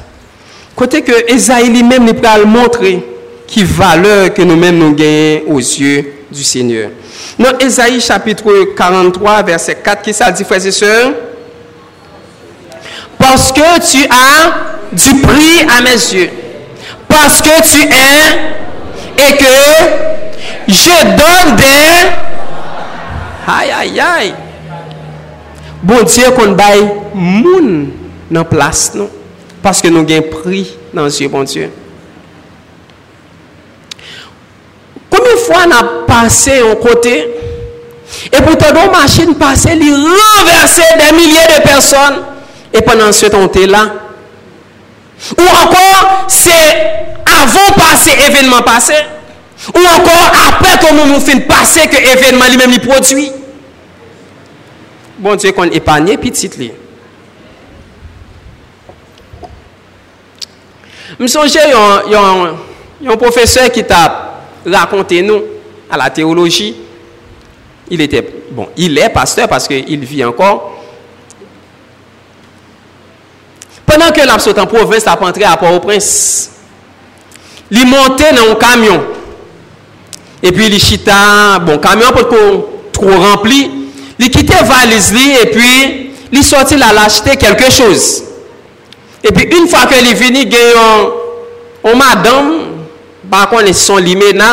côté 0.76 1.02
que 1.02 1.32
Ésaïe 1.32 1.70
lui-même 1.70 2.06
n'est 2.06 2.14
pas 2.14 2.38
montrer 2.46 3.06
qui 3.48 3.64
valeur 3.64 4.34
que 4.34 4.42
nous-mêmes 4.42 4.78
nous 4.78 4.94
gagnons 4.94 5.42
aux 5.48 5.60
yeux 5.60 6.14
du 6.32 6.44
Seigneur. 6.44 6.92
Dans 7.38 7.58
Ésaïe 7.58 8.00
chapitre 8.00 8.76
43, 8.76 9.44
verset 9.44 9.76
4, 9.84 10.02
qui 10.02 10.14
ça 10.14 10.32
dit, 10.32 10.44
frères 10.44 10.66
et 10.66 10.72
sœurs? 10.72 11.12
Parce 13.18 13.52
que 13.52 13.92
tu 13.92 14.06
as 14.06 14.96
du 14.96 15.22
prix 15.22 15.66
à 15.78 15.82
mes 15.82 15.92
yeux. 15.92 16.30
Parce 17.08 17.42
que 17.42 17.62
tu 17.64 17.82
es 17.82 18.50
et 19.18 19.38
que 19.38 19.46
je 20.68 21.04
donne 21.04 21.56
des... 21.58 22.10
Aïe, 23.48 23.72
aïe, 23.72 24.00
aïe. 24.00 24.34
Bon 25.82 26.04
Diyo 26.04 26.34
kon 26.36 26.58
bay 26.60 26.82
moun 27.16 27.70
nan 28.32 28.48
plas 28.50 28.90
nou. 28.98 29.08
Paske 29.64 29.92
nou 29.92 30.08
gen 30.08 30.26
pri 30.32 30.66
nan 30.96 31.08
zye 31.14 31.30
bon 31.32 31.48
Diyo. 31.48 31.70
Komi 35.10 35.36
fwa 35.46 35.64
nan 35.72 35.94
pase 36.08 36.60
yon 36.60 36.76
kote, 36.84 37.16
e 38.30 38.42
pou 38.44 38.58
te 38.60 38.74
bon 38.76 38.92
machin 38.94 39.32
pase 39.40 39.74
li 39.80 39.90
renverse 39.94 40.92
de 41.00 41.10
milye 41.16 41.48
de 41.54 41.62
person, 41.66 42.20
e 42.76 42.84
penan 42.86 43.16
se 43.16 43.32
tonte 43.34 43.64
la. 43.70 43.86
Ou 45.36 45.48
ankon 45.64 46.30
se 46.32 46.60
avon 47.40 47.74
pase 47.80 48.14
evenman 48.28 48.64
pase, 48.68 49.00
ou 49.74 49.84
ankon 49.96 50.40
apet 50.46 50.84
kon 50.84 50.96
moun 51.00 51.16
moun 51.16 51.24
fin 51.24 51.42
pase 51.48 51.88
ke 51.92 52.04
evenman 52.14 52.52
li 52.52 52.60
men 52.60 52.76
li 52.76 52.84
produi. 52.84 53.30
Bon 55.20 55.36
Dieu 55.36 55.52
qu'on 55.52 55.64
épargne 55.66 56.18
petit 56.18 56.50
li. 56.58 56.72
Je 61.20 61.28
songe 61.28 61.54
il 61.54 62.12
y 62.12 62.16
a 62.16 63.12
un 63.12 63.18
professeur 63.18 63.70
qui 63.72 63.84
t'a 63.84 64.42
raconté 64.66 65.22
nous 65.22 65.42
à 65.90 65.98
la 65.98 66.10
théologie. 66.10 66.76
Il 67.90 68.00
était 68.02 68.26
bon, 68.52 68.70
il 68.78 68.98
est 68.98 69.10
pasteur 69.10 69.48
parce 69.48 69.68
qu'il 69.68 70.06
vit 70.06 70.24
encore. 70.24 70.76
Pendant 73.86 74.12
que 74.12 74.22
l'absent 74.26 74.52
en 74.58 74.68
province 74.68 75.08
a 75.08 75.22
entré 75.22 75.44
à 75.44 75.58
Port-au-Prince, 75.58 76.52
il 77.72 77.88
montait 77.88 78.34
dans 78.34 78.52
un 78.52 78.56
camion. 78.56 79.04
Et 80.44 80.52
puis 80.52 80.68
il 80.68 80.80
chita, 80.80 81.60
bon, 81.60 81.80
camion 81.80 82.12
pour 82.12 82.30
trop 82.92 83.10
rempli, 83.10 83.89
Li 84.20 84.28
kite 84.28 84.58
valiz 84.68 85.14
li, 85.16 85.28
e 85.40 85.46
pi 85.54 85.70
li 86.34 86.44
soti 86.44 86.78
la 86.78 86.92
la 86.96 87.08
chite 87.10 87.38
kelke 87.40 87.70
chouz. 87.72 88.08
E 89.24 89.32
pi 89.36 89.48
un 89.56 89.68
fwa 89.72 89.86
ke 89.88 90.00
li 90.04 90.16
vini 90.20 90.46
gen 90.52 90.74
yon, 90.74 91.06
yon 91.86 92.00
madam, 92.00 92.50
bakon 93.32 93.64
li 93.64 93.74
son 93.76 94.04
li 94.04 94.18
mena, 94.20 94.50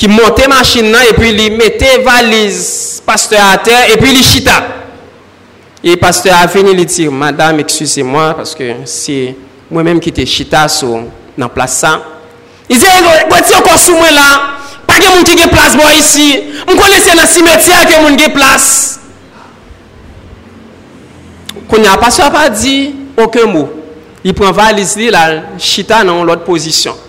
ki 0.00 0.08
monte 0.08 0.46
masin 0.48 0.88
nan, 0.92 1.04
e 1.10 1.16
pi 1.16 1.32
li 1.36 1.50
mette 1.52 1.98
valiz 2.06 3.02
pasteur 3.04 3.44
a 3.44 3.58
ter, 3.60 3.92
e 3.92 3.98
pi 4.00 4.14
li 4.16 4.24
chita. 4.24 4.56
E 5.84 5.96
pasteur 6.00 6.36
a 6.36 6.46
vini 6.48 6.72
li 6.76 6.86
ti, 6.88 7.08
madame, 7.08 7.64
eksuse 7.66 8.04
mwa, 8.04 8.30
paske 8.40 8.78
si 8.88 9.34
mwen 9.70 9.86
menm 9.86 10.00
ki 10.02 10.12
te 10.16 10.24
chita 10.28 10.64
sou 10.72 11.04
nan 11.36 11.52
plasa, 11.52 11.98
i 12.70 12.80
zi, 12.80 12.96
gwen 13.04 13.44
ti 13.44 13.52
yo 13.52 13.60
konsou 13.66 14.00
mwen 14.00 14.16
la, 14.16 14.30
gen 15.00 15.16
moun 15.16 15.26
ki 15.26 15.36
gen 15.40 15.50
plas 15.52 15.76
bo 15.80 15.90
isi. 15.96 16.30
M 16.68 16.72
konen 16.76 17.02
se 17.02 17.18
nan 17.18 17.28
simetya 17.28 17.82
gen 17.88 18.06
moun 18.06 18.20
gen 18.20 18.32
plas. 18.36 18.70
Konen 21.70 21.90
apaswa 21.92 22.30
pa 22.34 22.48
di, 22.52 22.78
okè 23.18 23.44
mou. 23.48 23.80
Li 24.24 24.34
pren 24.36 24.52
valis 24.52 24.96
li 25.00 25.08
la 25.12 25.24
chita 25.60 26.02
nan 26.04 26.26
lout 26.28 26.44
posisyon. 26.44 27.06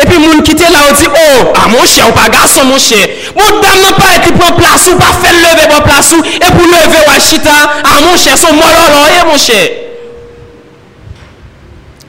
Epi 0.00 0.16
moun 0.22 0.40
kite 0.46 0.64
la 0.70 0.86
ou 0.86 0.96
di, 0.96 1.08
oh, 1.08 1.50
a 1.58 1.66
moun 1.68 1.88
chè 1.90 2.04
ou 2.06 2.16
pa 2.16 2.30
gason 2.32 2.70
moun 2.70 2.80
chè. 2.80 3.00
Moun 3.36 3.60
dam 3.60 3.82
nan 3.84 3.98
pa 3.98 4.14
eti 4.16 4.32
pren 4.32 4.56
plas 4.56 4.86
ou 4.88 5.00
pa 5.00 5.10
fel 5.20 5.36
leve 5.42 5.68
bon 5.74 5.84
plas 5.84 6.12
ou. 6.16 6.24
E 6.24 6.52
pou 6.54 6.70
leve 6.70 7.02
ou 7.02 7.12
a 7.12 7.18
chita, 7.20 7.56
a 7.84 7.94
moun 8.06 8.16
chè 8.20 8.38
son 8.40 8.56
mololo 8.56 9.02
e 9.18 9.22
moun 9.28 9.42
chè. 9.42 9.60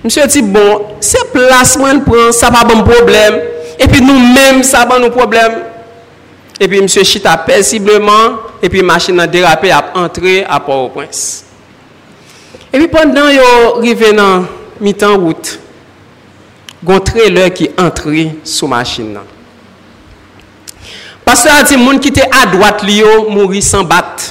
Mse 0.05 0.29
di, 0.33 0.41
bon, 0.53 0.95
se 1.03 1.19
plas 1.33 1.75
mwen 1.81 2.05
pren, 2.07 2.31
sa 2.37 2.53
pa 2.53 2.63
bon 2.69 2.85
problem. 2.87 3.41
epi 3.81 4.01
nou 4.05 4.17
menm 4.17 4.61
sa 4.67 4.85
ban 4.89 5.01
nou 5.01 5.13
problem. 5.13 5.59
Epi 6.61 6.81
msye 6.81 7.05
chita 7.05 7.33
pesibleman, 7.41 8.37
epi 8.61 8.83
machin 8.85 9.17
nan 9.17 9.29
derape 9.31 9.71
ap 9.73 9.95
entre 9.97 10.43
ap 10.45 10.67
pa 10.67 10.75
ou 10.77 10.91
prins. 10.93 11.41
Epi 12.69 12.85
pandan 12.91 13.31
yo 13.33 13.47
rive 13.81 14.11
nan 14.13 14.45
mitan 14.77 15.17
wout, 15.23 15.55
gon 16.85 17.01
trailer 17.01 17.49
ki 17.49 17.71
entre 17.81 18.27
sou 18.45 18.69
machin 18.69 19.09
nan. 19.15 19.25
Pastor 21.25 21.55
a 21.55 21.65
di 21.65 21.79
moun 21.81 21.97
ki 22.01 22.13
te 22.13 22.27
adwat 22.43 22.85
li 22.85 22.99
yo 23.01 23.31
mouri 23.33 23.63
san 23.65 23.87
bat. 23.89 24.27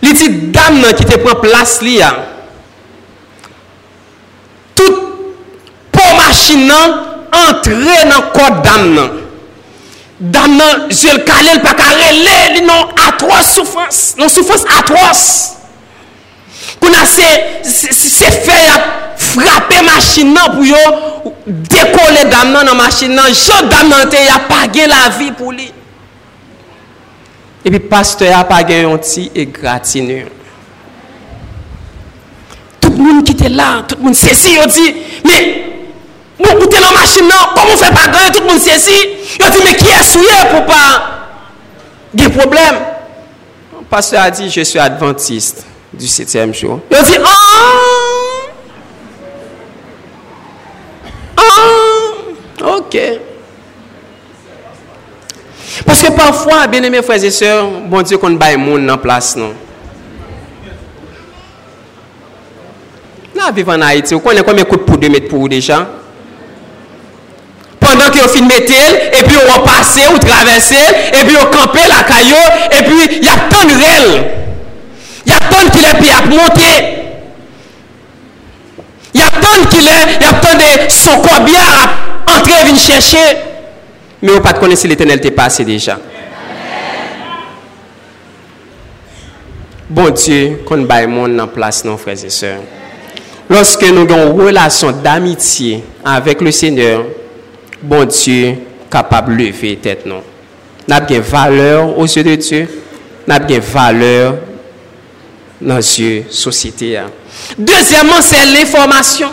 Li 0.00 0.14
ti 0.16 0.30
dam 0.54 0.80
nan 0.80 0.96
ki 0.96 1.04
te 1.12 1.20
pren 1.20 1.36
plas 1.44 1.76
li 1.84 1.98
ya. 1.98 2.14
Tout 4.78 5.04
pou 5.92 6.16
machin 6.16 6.64
nan, 6.70 6.96
entre 7.32 8.04
nan 8.08 8.30
kod 8.34 8.62
dam 8.64 8.92
nan. 8.94 9.16
Dam 10.18 10.56
nan, 10.58 10.88
jel 10.90 11.20
kalel 11.22 11.60
pa 11.62 11.76
karele, 11.78 12.38
li 12.56 12.64
nan 12.66 12.90
atros 13.06 13.52
soufans, 13.54 14.00
nan 14.18 14.30
soufans 14.32 14.64
atros. 14.80 15.20
Kou 16.82 16.90
nan 16.90 17.06
se, 17.06 17.28
se, 17.62 17.92
se 17.94 18.32
fe 18.42 18.56
ya 18.64 18.80
frape 19.28 19.78
machin 19.86 20.34
nan 20.34 20.56
pou 20.56 20.66
yo 20.66 20.80
dekole 21.46 22.26
dam 22.32 22.50
nan 22.50 22.66
nan 22.66 22.74
machin 22.80 23.14
nan, 23.14 23.30
jel 23.30 23.70
dam 23.70 23.94
nan 23.94 24.10
te 24.10 24.24
ya 24.24 24.42
page 24.50 24.90
la 24.90 25.04
vi 25.20 25.30
pou 25.38 25.54
li. 25.54 25.70
E 27.62 27.70
pi 27.70 27.84
paste 27.86 28.26
ya 28.26 28.42
page 28.48 28.82
yon 28.82 28.98
ti 28.98 29.28
e 29.30 29.46
gratinu. 29.46 30.24
Tout 32.82 32.94
moun 32.98 33.22
ki 33.22 33.38
te 33.38 33.54
la, 33.54 33.84
tout 33.86 34.02
moun 34.02 34.18
se 34.18 34.34
si 34.34 34.58
yo 34.58 34.66
di, 34.66 34.90
me... 35.30 35.42
Mwen 36.38 36.60
koute 36.60 36.80
nan 36.80 36.94
machin 36.94 37.26
nan, 37.26 37.54
pou 37.54 37.66
mwen 37.66 37.80
fè 37.80 37.90
pa 37.94 38.04
ganyan, 38.12 38.34
tout 38.36 38.46
moun 38.46 38.60
siye 38.62 38.78
si. 38.82 38.98
Yo 39.40 39.48
ti 39.50 39.62
mwen 39.64 39.78
ki 39.78 39.90
esouye 39.98 40.38
pou 40.52 40.66
pa 40.68 40.82
gen 42.14 42.32
problem. 42.36 42.84
Pastor 43.90 44.20
a 44.20 44.30
di, 44.30 44.50
je 44.50 44.64
suis 44.64 44.78
adventiste 44.78 45.64
du 45.92 46.06
7e 46.06 46.52
jour. 46.52 46.80
Yo 46.90 47.02
di, 47.02 47.16
oh! 47.18 48.50
Oh! 51.38 52.76
Ok. 52.78 52.96
Parce 55.86 56.02
que 56.02 56.10
parfois, 56.12 56.66
bien 56.66 56.82
aimé 56.82 57.00
frères 57.02 57.22
et 57.22 57.30
sœurs, 57.30 57.66
bon 57.86 58.02
Dieu 58.02 58.18
qu'on 58.18 58.30
baille 58.30 58.56
moun 58.56 58.84
nan 58.84 58.98
place 58.98 59.36
non. 59.36 59.54
Là, 63.34 63.50
vivre 63.52 63.72
en 63.72 63.80
Haïti, 63.80 64.14
on 64.14 64.20
connaît 64.20 64.42
combien 64.42 64.64
coûte 64.64 64.84
pour 64.84 64.98
2 64.98 65.08
mètres 65.08 65.28
pour 65.28 65.40
vous 65.40 65.48
déjà? 65.48 65.86
kote 68.18 68.22
yo 68.22 68.28
fin 68.28 68.46
metel, 68.46 68.96
epi 69.12 69.34
yo 69.34 69.40
repase 69.46 70.06
ou 70.12 70.18
travese, 70.18 70.80
epi 71.12 71.32
yo 71.34 71.46
kampe 71.50 71.86
la 71.88 72.02
kayo, 72.04 72.42
epi 72.70 73.20
yap 73.24 73.48
ton 73.50 73.68
rel. 73.68 74.08
Yap 75.28 75.50
ton 75.50 75.70
ki 75.70 75.82
le 75.84 75.92
pi 76.00 76.10
ap 76.10 76.26
monte. 76.26 76.72
Yap 79.14 79.40
ton 79.42 79.66
ki 79.70 79.82
le, 79.84 79.98
yap 80.24 80.40
ton 80.42 80.58
de 80.58 80.70
sokobya 80.92 81.66
ap 81.82 82.34
entre 82.38 82.64
vin 82.66 82.78
cheshe. 82.78 83.26
Me 84.22 84.34
ou 84.34 84.42
pat 84.42 84.58
kone 84.58 84.76
si 84.76 84.88
l'Eternel 84.90 85.20
te 85.22 85.30
pase 85.34 85.66
deja. 85.66 85.98
Bon 89.88 90.10
Diyo 90.12 90.58
kon 90.68 90.82
bay 90.88 91.06
moun 91.08 91.38
nan 91.38 91.48
plas 91.48 91.84
nan 91.86 91.96
freze 92.00 92.32
se. 92.34 92.50
Loske 93.48 93.88
nou 93.94 94.04
don 94.04 94.34
relasyon 94.36 94.98
d'amitye 95.00 95.78
avèk 96.04 96.42
le 96.44 96.52
Seigneur, 96.52 97.06
bon 97.82 98.04
Dieu 98.04 98.56
capable 98.90 99.36
de 99.36 99.44
lever 99.44 99.76
tête 99.76 100.04
Nous 100.06 100.14
avons 100.90 101.06
bien 101.06 101.20
valeur 101.20 101.98
aux 101.98 102.06
yeux 102.06 102.24
de 102.24 102.34
Dieu, 102.34 102.68
n'a 103.26 103.38
bien 103.38 103.60
valeur 103.60 104.36
dans 105.60 105.76
les 105.76 106.00
yeux 106.00 106.20
de 106.20 106.26
la 106.26 106.32
société. 106.32 107.00
Deuxièmement, 107.58 108.20
c'est 108.20 108.46
l'information. 108.46 109.28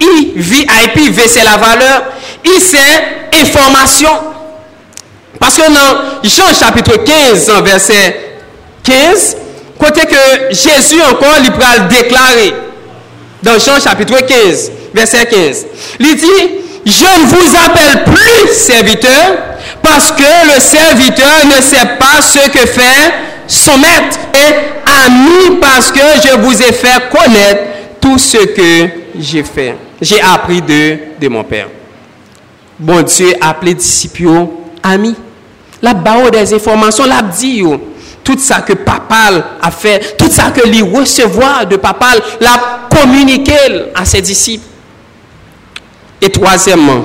I, 0.00 0.32
VIP, 0.34 1.10
V 1.12 1.22
c'est 1.26 1.44
la 1.44 1.56
valeur. 1.56 2.04
I 2.44 2.60
c'est 2.60 3.38
information. 3.40 4.08
Parce 5.38 5.56
que 5.56 5.62
dans 5.62 6.28
Jean 6.28 6.54
chapitre 6.58 6.96
15, 6.96 7.50
verset 7.62 8.38
15, 8.82 9.36
côté 9.78 10.02
que 10.02 10.54
Jésus 10.54 11.00
encore 11.02 11.36
il 11.42 11.50
déclarer. 11.88 12.54
Dans 13.42 13.58
Jean 13.58 13.80
chapitre 13.80 14.20
15, 14.20 14.70
verset 14.94 15.26
15. 15.26 15.66
Il 15.98 16.16
dit 16.16 16.60
je 16.86 17.04
ne 17.04 17.26
vous 17.26 17.56
appelle 17.56 18.04
plus 18.04 18.52
serviteur 18.54 19.36
parce 19.82 20.12
que 20.12 20.54
le 20.54 20.60
serviteur 20.60 21.46
ne 21.46 21.62
sait 21.62 21.96
pas 21.98 22.20
ce 22.22 22.48
que 22.50 22.66
fait 22.66 23.14
son 23.46 23.76
maître. 23.78 24.18
Et 24.34 24.54
ami 25.06 25.56
parce 25.60 25.90
que 25.92 26.00
je 26.24 26.36
vous 26.40 26.62
ai 26.62 26.72
fait 26.72 27.08
connaître 27.10 27.62
tout 28.00 28.18
ce 28.18 28.38
que 28.38 28.88
j'ai 29.18 29.42
fait. 29.42 29.76
J'ai 30.00 30.20
appris 30.20 30.62
de, 30.62 30.98
de 31.20 31.28
mon 31.28 31.44
Père. 31.44 31.68
Bon 32.78 33.02
Dieu 33.02 33.34
appelé 33.40 33.74
disciples 33.74 34.46
amis. 34.82 35.14
La 35.82 35.94
bas 35.94 36.30
des 36.30 36.54
informations, 36.54 37.04
l'a 37.06 37.22
dit 37.22 37.62
tout 38.22 38.38
ça 38.38 38.60
que 38.60 38.74
papa 38.74 39.30
a 39.60 39.70
fait, 39.70 40.16
tout 40.16 40.30
ça 40.30 40.50
que 40.50 40.66
lui 40.66 40.82
recevoir 40.82 41.66
de 41.66 41.76
papa, 41.76 42.06
l'a 42.40 42.88
communiqué 42.90 43.54
à 43.94 44.04
ses 44.04 44.20
disciples. 44.20 44.64
Et 46.22 46.30
troisièmement, 46.30 47.04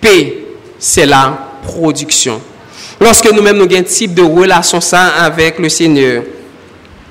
P, 0.00 0.46
c'est 0.78 1.06
la 1.06 1.38
production. 1.62 2.40
Lorsque 3.00 3.30
nous-mêmes 3.32 3.56
nous 3.56 3.64
avons 3.64 3.76
un 3.76 3.82
type 3.82 4.14
de 4.14 4.22
relation 4.22 4.78
avec 5.18 5.58
le 5.58 5.68
Seigneur, 5.68 6.22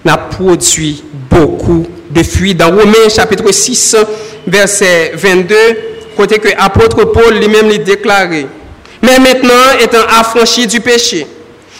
nous 0.05 0.13
produit 0.29 1.03
beaucoup 1.29 1.85
de 2.09 2.23
fruits. 2.23 2.55
Dans 2.55 2.69
Romains 2.69 3.09
chapitre 3.09 3.51
6, 3.51 3.95
verset 4.45 5.11
22, 5.15 5.55
côté 6.15 6.39
que 6.39 6.49
l'apôtre 6.49 7.05
Paul 7.05 7.35
lui-même 7.35 7.69
lui 7.69 7.79
déclaré, 7.79 8.47
mais 9.01 9.19
maintenant 9.19 9.79
étant 9.81 10.05
affranchi 10.19 10.67
du 10.67 10.79
péché, 10.79 11.25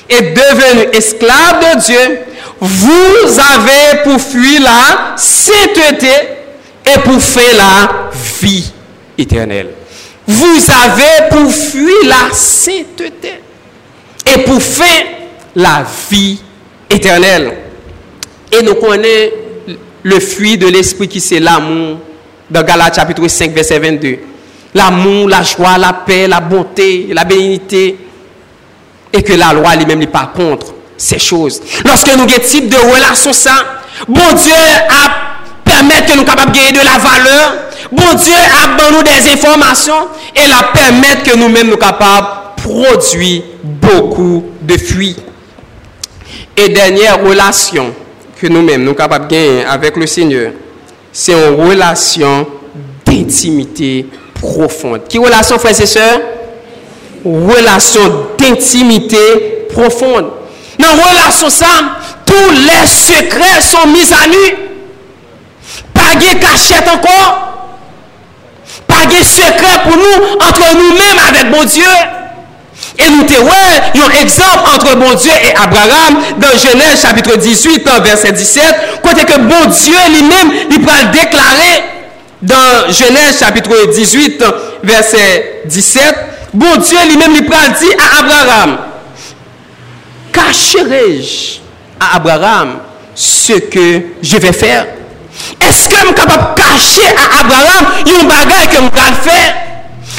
et 0.09 0.21
devenu 0.21 0.89
esclave 0.93 1.75
de 1.75 1.79
Dieu, 1.79 2.19
vous 2.59 3.39
avez 3.39 4.03
pour 4.03 4.19
fuir 4.19 4.61
la 4.61 5.15
sainteté 5.17 6.11
et 6.85 6.99
pour 6.99 7.21
faire 7.21 7.55
la 7.57 8.02
vie 8.43 8.71
éternelle. 9.17 9.69
Vous 10.27 10.59
avez 10.71 11.29
pour 11.29 11.51
fuir 11.51 11.95
la 12.05 12.33
sainteté 12.33 13.41
et 14.25 14.43
pour 14.43 14.61
faire 14.61 15.05
la 15.55 15.85
vie 16.09 16.39
éternelle. 16.89 17.53
Et 18.51 18.61
nous 18.61 18.75
connaissons 18.75 19.31
le 20.03 20.19
fruit 20.19 20.57
de 20.57 20.67
l'esprit 20.67 21.07
qui 21.07 21.21
c'est 21.21 21.39
l'amour 21.39 21.97
dans 22.49 22.63
Galates 22.63 22.95
chapitre 22.95 23.27
5 23.27 23.51
verset 23.51 23.79
22. 23.79 24.19
L'amour, 24.75 25.29
la 25.29 25.43
joie, 25.43 25.77
la 25.77 25.93
paix, 25.93 26.27
la 26.27 26.39
bonté, 26.39 27.07
la 27.11 27.23
bénignité, 27.23 27.95
et 29.13 29.21
que 29.21 29.33
la 29.33 29.53
loi 29.53 29.75
lui-même 29.75 29.99
n'est 29.99 30.07
pas 30.07 30.31
contre 30.35 30.73
ces 30.97 31.19
choses. 31.19 31.61
Lorsque 31.85 32.07
nous 32.07 32.23
avons 32.23 32.25
type 32.25 32.67
de 32.69 32.77
relation 32.77 33.31
ça, 33.31 33.51
bon 34.07 34.33
Dieu 34.35 34.53
a 34.89 35.33
permis 35.63 35.93
que 36.07 36.17
nous 36.17 36.23
capables 36.23 36.51
de 36.51 36.57
gagner 36.57 36.71
de 36.71 36.77
la 36.77 36.97
valeur. 36.97 37.55
Bon 37.95 38.15
Dieu 38.15 38.33
a 38.33 38.91
nous 38.91 39.03
des 39.03 39.31
informations 39.33 40.07
et 40.35 40.47
la 40.47 40.63
permet 40.73 41.21
que 41.23 41.37
nous-mêmes 41.37 41.69
nous 41.69 41.77
capables 41.77 42.27
de 42.57 42.61
produire 42.63 43.43
beaucoup 43.63 44.43
de 44.61 44.77
fruits. 44.77 45.15
Et 46.57 46.69
dernière 46.69 47.23
relation 47.23 47.93
que 48.39 48.47
nous-mêmes 48.47 48.83
nous 48.83 48.95
capables 48.95 49.27
de 49.27 49.35
gagner 49.35 49.65
avec 49.65 49.95
le 49.95 50.07
Seigneur, 50.07 50.53
c'est 51.11 51.33
une 51.33 51.67
relation 51.67 52.47
d'intimité 53.05 54.07
profonde. 54.33 55.01
Qui 55.07 55.19
relation, 55.19 55.59
frères 55.59 55.79
et 55.79 55.85
sœurs? 55.85 56.19
relation 57.23 58.01
d'intimité 58.37 59.67
profonde. 59.71 60.31
Dans 60.79 60.87
la 60.87 61.03
relation 61.03 61.49
ça, 61.49 61.65
tous 62.25 62.49
les 62.51 62.87
secrets 62.87 63.61
sont 63.61 63.87
mis 63.87 64.11
à 64.11 64.27
nu. 64.27 64.57
Pas 65.93 66.15
de 66.15 66.39
cachette 66.39 66.87
encore. 66.91 67.52
page 69.03 69.23
sekre 69.27 69.71
pou 69.85 69.95
nou, 69.99 70.35
entre 70.39 70.73
nou 70.77 70.97
men 70.97 71.23
avèk 71.27 71.49
bon 71.53 71.69
Diyo. 71.69 71.95
E 72.93 73.07
nou 73.09 73.25
te 73.27 73.39
wè, 73.41 73.63
yon 73.97 74.13
ekzamp 74.21 74.67
entre 74.73 74.95
bon 74.99 75.15
Diyo 75.17 75.33
e 75.35 75.53
Abraham, 75.63 76.19
dan 76.41 76.55
Genève 76.61 76.99
chapitre 76.99 77.37
18, 77.41 77.89
verset 78.05 78.37
17, 78.37 79.01
kote 79.05 79.25
ke 79.29 79.39
bon 79.47 79.73
Diyo 79.73 80.05
li 80.13 80.23
men, 80.27 80.53
li 80.71 80.79
pral 80.83 81.09
deklare, 81.15 81.73
dan 82.43 82.93
Genève 82.93 83.33
chapitre 83.37 83.85
18, 83.89 84.45
verset 84.85 85.67
17, 85.71 86.23
bon 86.53 86.81
Diyo 86.83 87.05
li 87.09 87.19
men 87.19 87.37
li 87.37 87.43
pral 87.47 87.75
di 87.81 87.91
a 87.97 88.09
Abraham, 88.21 88.75
kacherej 90.33 91.61
a 91.99 92.15
Abraham, 92.19 92.77
se 93.13 93.59
ke 93.69 93.87
je 94.25 94.39
ve 94.41 94.53
fèr, 94.53 95.02
Eske 95.63 95.99
m 96.07 96.13
kapap 96.17 96.53
kache 96.59 97.07
a 97.09 97.25
Abraham 97.41 97.89
yon 98.09 98.29
bagay 98.29 98.67
ke 98.71 98.83
m 98.83 98.89
kal 98.93 99.17
fè? 99.25 99.39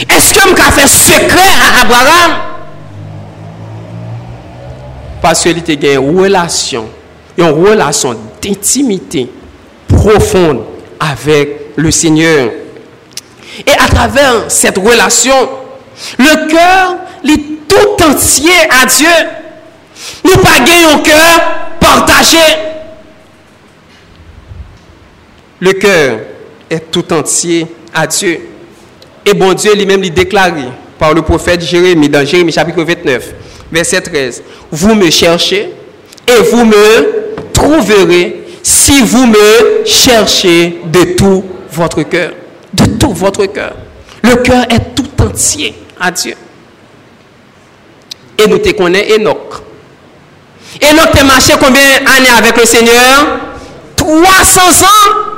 Eske 0.09 0.49
m 0.49 0.55
kal 0.59 0.73
fè 0.75 0.89
sekre 0.91 1.45
a 1.45 1.71
Abraham? 1.85 2.37
Paske 5.25 5.55
li 5.57 5.65
te 5.65 5.79
gen 5.81 6.01
yon 6.01 6.21
relasyon, 6.25 6.89
yon 7.41 7.57
relasyon 7.65 8.21
d'intimite 8.43 9.27
profonde 9.89 10.67
avèk 11.01 11.77
le 11.77 11.91
Seigneur. 11.91 12.51
Et 13.67 13.73
à 13.73 13.89
travers 13.89 14.51
cette 14.51 14.79
relation, 14.79 15.49
le 16.19 16.49
cœur 16.49 16.97
l'est 17.23 17.41
tout 17.69 18.05
entier 18.05 18.53
à 18.83 18.87
Dieu. 18.87 19.09
Nous 20.25 20.37
pas 20.43 20.61
un 20.61 20.99
cœur 20.99 21.41
partagé. 21.81 22.39
Le 25.61 25.73
cœur 25.73 26.19
est 26.69 26.91
tout 26.91 27.13
entier 27.13 27.67
à 27.93 28.07
Dieu. 28.07 28.41
Et 29.25 29.35
bon 29.35 29.53
Dieu 29.55 29.75
lui-même 29.75 30.01
lui 30.01 30.11
déclaré 30.11 30.65
par 30.99 31.15
le 31.15 31.23
prophète 31.23 31.63
Jérémie 31.63 32.09
dans 32.09 32.25
Jérémie 32.27 32.53
chapitre 32.53 32.83
29, 32.83 33.35
verset 33.71 34.01
13. 34.01 34.43
Vous 34.71 34.95
me 34.95 35.11
cherchez 35.11 35.71
et 36.27 36.43
vous 36.51 36.65
me 36.65 37.53
trouverez 37.53 38.43
si 38.63 39.03
vous 39.03 39.27
me 39.27 39.85
cherchez 39.85 40.81
de 40.87 41.15
tout 41.17 41.45
votre 41.71 42.03
cœur. 42.03 42.33
De 42.73 42.85
tout 42.99 43.13
votre 43.13 43.47
cœur. 43.47 43.75
Le 44.23 44.37
cœur 44.37 44.65
est 44.71 44.95
tout 44.95 45.23
entier 45.23 45.75
à 46.01 46.11
Dieu. 46.11 46.35
Et 48.39 48.49
nous 48.49 48.59
te 48.59 48.71
connaissons 48.71 49.21
Enoch. 49.21 49.63
Enoch 50.83 51.13
t'a 51.13 51.25
marché 51.25 51.53
combien 51.61 51.83
d'années 52.05 52.37
avec 52.37 52.57
le 52.57 52.65
Seigneur? 52.67 53.39
300 53.97 54.61
ans. 54.83 55.34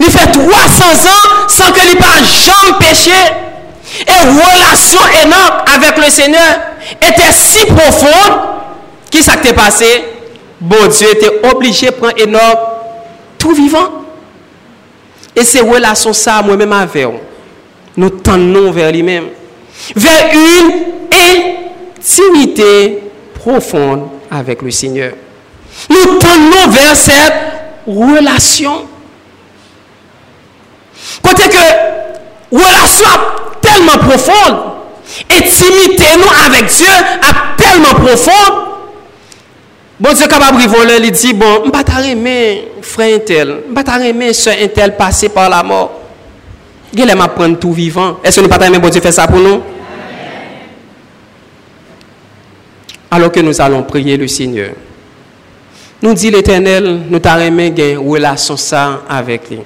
Il 0.00 0.06
fait 0.06 0.30
300 0.30 0.44
ans 0.44 1.48
sans 1.48 1.72
que 1.72 1.88
lui 1.88 1.96
pas 1.96 2.04
jamais 2.22 2.78
péché. 2.78 3.10
Et 4.06 4.12
relation 4.12 5.00
Enoch 5.24 5.68
avec 5.74 5.96
le 5.96 6.10
Seigneur 6.10 6.60
était 7.00 7.32
si 7.32 7.64
profonde. 7.66 8.40
Qui 9.10 9.22
s'est 9.22 9.54
passé 9.54 10.04
Bon 10.60 10.86
Dieu 10.88 11.08
était 11.12 11.40
obligé 11.50 11.86
de 11.86 11.92
prendre 11.92 12.14
Enoch 12.22 12.58
tout 13.38 13.52
vivant. 13.52 14.04
Et 15.34 15.44
ces 15.44 15.60
relations 15.60 16.12
ça, 16.12 16.42
moi-même 16.42 16.72
avec 16.72 17.06
nous 17.96 18.10
tendons 18.10 18.70
vers 18.70 18.92
lui-même. 18.92 19.28
Vers 19.94 20.30
une 20.32 20.72
intimité 21.98 23.02
profonde 23.34 24.08
avec 24.30 24.62
le 24.62 24.70
Seigneur. 24.70 25.12
Nous 25.90 26.18
tendons 26.18 26.70
vers 26.70 26.96
cette 26.96 27.32
relation. 27.86 28.87
Côté 31.28 31.48
que 31.48 32.56
relation 32.56 33.10
tellement 33.60 33.98
profonde, 33.98 34.56
intimité 35.30 36.04
nous 36.16 36.46
avec 36.46 36.66
Dieu 36.66 36.86
est 36.86 37.62
tellement 37.62 37.94
profonde. 37.94 38.64
Bon 40.00 40.12
Dieu 40.12 40.26
capable 40.26 40.62
de 40.62 40.68
voler, 40.68 40.98
il 41.02 41.10
dit 41.10 41.32
bon, 41.34 41.64
je 41.64 42.02
vais 42.02 42.10
aimer 42.12 42.68
frère 42.82 43.16
intel, 43.16 43.60
je 43.68 43.98
vais 43.98 44.08
aimer 44.10 44.32
soeur 44.32 44.54
passer 44.96 45.28
par 45.28 45.50
la 45.50 45.62
mort. 45.62 45.92
Il 46.94 47.14
m'a 47.16 47.28
prendre 47.28 47.58
tout 47.58 47.72
vivant. 47.72 48.18
Est-ce 48.24 48.36
que 48.36 48.40
nous 48.46 48.48
pas 48.48 48.64
aimer 48.66 48.78
bon 48.78 48.88
Dieu 48.88 49.00
faire 49.00 49.12
ça 49.12 49.26
pour 49.26 49.38
nous? 49.38 49.60
alors 53.10 53.32
que 53.32 53.40
nous 53.40 53.60
allons 53.60 53.82
prier 53.82 54.16
le 54.16 54.28
Seigneur. 54.28 54.72
Nous 56.02 56.14
dit 56.14 56.30
l'Éternel, 56.30 57.00
nous 57.10 57.20
une 57.24 57.98
relation 57.98 58.56
ça 58.56 59.02
avec 59.08 59.50
lui. 59.50 59.58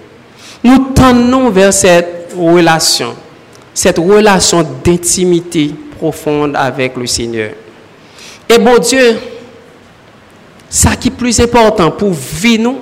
Nous 0.64 0.79
tendons 0.94 1.51
vers 1.51 1.72
cette 1.72 2.35
relation, 2.37 3.14
cette 3.75 3.98
relation 3.98 4.64
d'intimité 4.85 5.75
profonde 5.98 6.55
avec 6.57 6.96
le 6.96 7.07
Seigneur. 7.07 7.51
Et 8.48 8.59
bon 8.59 8.79
Dieu, 8.79 9.18
ça 10.68 10.96
qui 10.96 11.09
est 11.09 11.12
plus 11.12 11.40
important 11.40 11.90
pour 11.90 12.12
vivre 12.12 12.62
nous, 12.62 12.79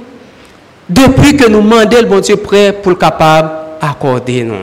depuis 0.88 1.37
que 1.37 1.49
nous 1.49 1.62
demandons 1.62 1.99
le 2.01 2.07
bon 2.07 2.21
Dieu 2.21 2.37
prêt 2.37 2.73
pour 2.73 2.90
le 2.90 2.97
capable 2.99 3.51
d'accorder 3.81 4.43
nous. 4.45 4.55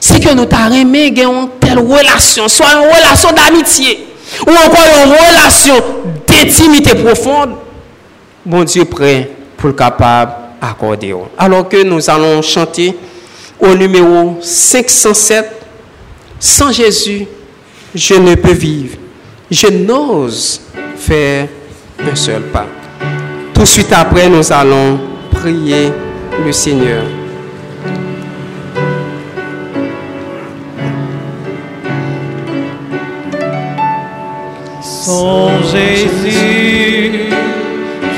C'est 0.00 0.20
que 0.20 0.34
nous 0.34 0.46
aimé 0.76 1.08
une 1.08 1.48
telle 1.58 1.78
relation, 1.78 2.48
soit 2.48 2.66
une 2.72 2.88
relation 2.88 3.30
d'amitié 3.32 4.06
ou 4.46 4.50
encore 4.50 4.86
une 5.04 5.10
relation 5.10 5.74
d'intimité 6.26 6.94
profonde, 6.94 7.50
bon 8.44 8.64
Dieu 8.64 8.84
prêt 8.84 9.30
pour 9.56 9.68
le 9.68 9.74
capable 9.74 10.32
Alors 11.38 11.68
que 11.68 11.82
nous 11.82 12.08
allons 12.08 12.40
chanter 12.40 12.96
au 13.58 13.74
numéro 13.74 14.38
507, 14.40 15.44
sans 16.38 16.70
Jésus, 16.70 17.26
je 17.92 18.14
ne 18.14 18.36
peux 18.36 18.52
vivre. 18.52 18.96
Je 19.50 19.66
n'ose 19.66 20.60
faire 20.96 21.48
un 22.00 22.14
seul 22.14 22.42
pas. 22.42 22.66
Tout 23.52 23.62
de 23.62 23.66
suite 23.66 23.92
après, 23.92 24.28
nous 24.28 24.52
allons 24.52 25.00
prier 25.30 25.92
le 26.44 26.52
Seigneur. 26.52 27.04
Sans 34.80 35.60
Jésus, 35.72 36.71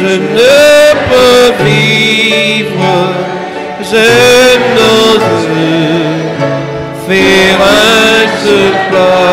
je 0.04 0.16
ne 0.16 0.60
peux 1.08 1.64
vivre, 1.64 2.92
je 3.80 4.06
n'ose 4.74 5.48
faire 7.06 7.60
un 7.60 8.20
seul 8.44 8.74
pas. 8.92 9.23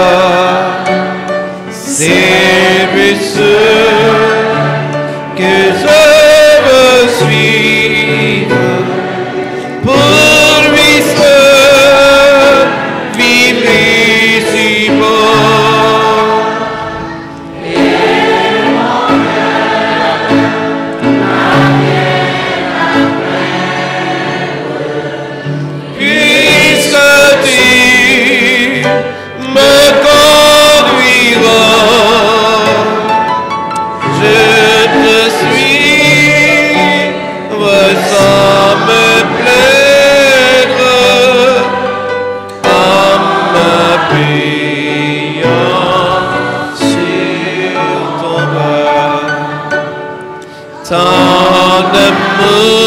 The 51.81 52.11
Moon. 52.37 52.80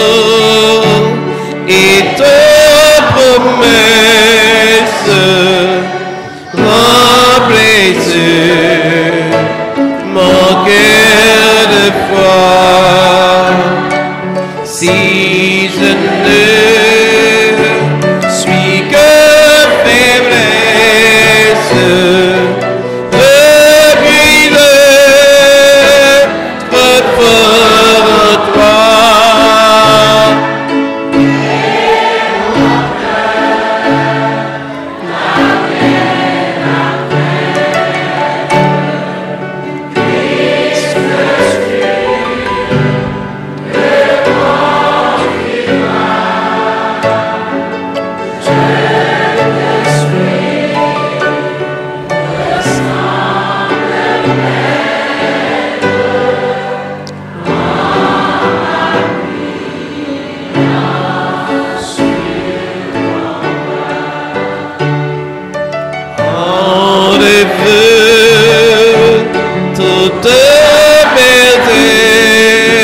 Toutes 70.23 71.15
mes 71.17 71.55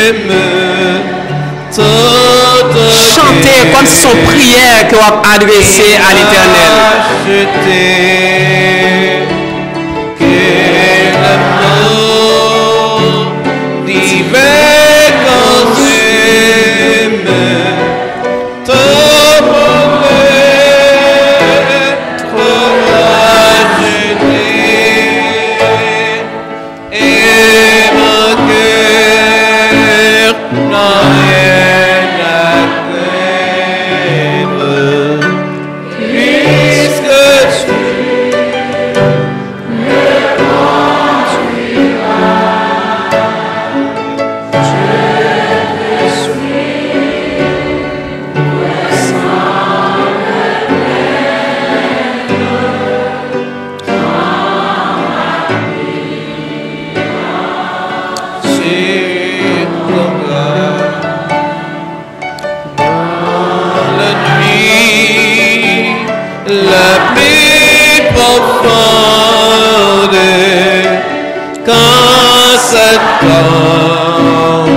aimes, 0.08 0.38
toutes 1.74 2.70
Chantez 3.14 3.70
comme 3.74 3.86
si 3.86 3.98
son 4.02 4.16
prière 4.26 4.88
que 4.88 4.96
vous 4.96 5.12
adressée 5.34 5.96
à 5.96 6.14
l'Éternel. 6.14 6.72
Opferde, 68.36 70.20
Kasset 71.66 73.02
Kram, 73.20 74.68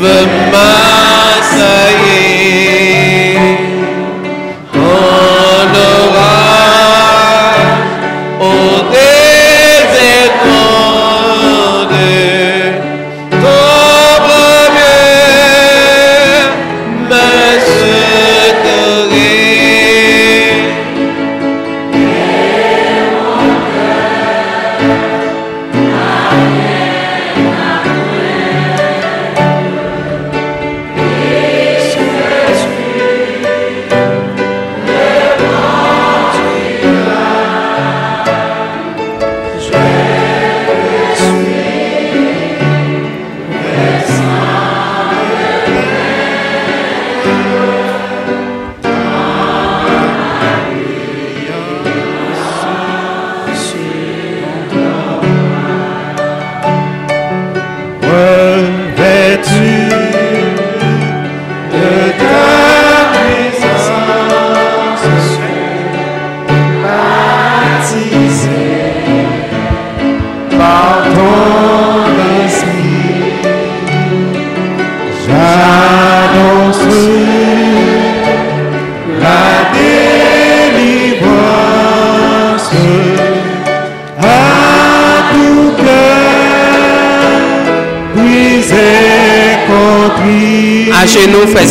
Vemassei 0.00 1.95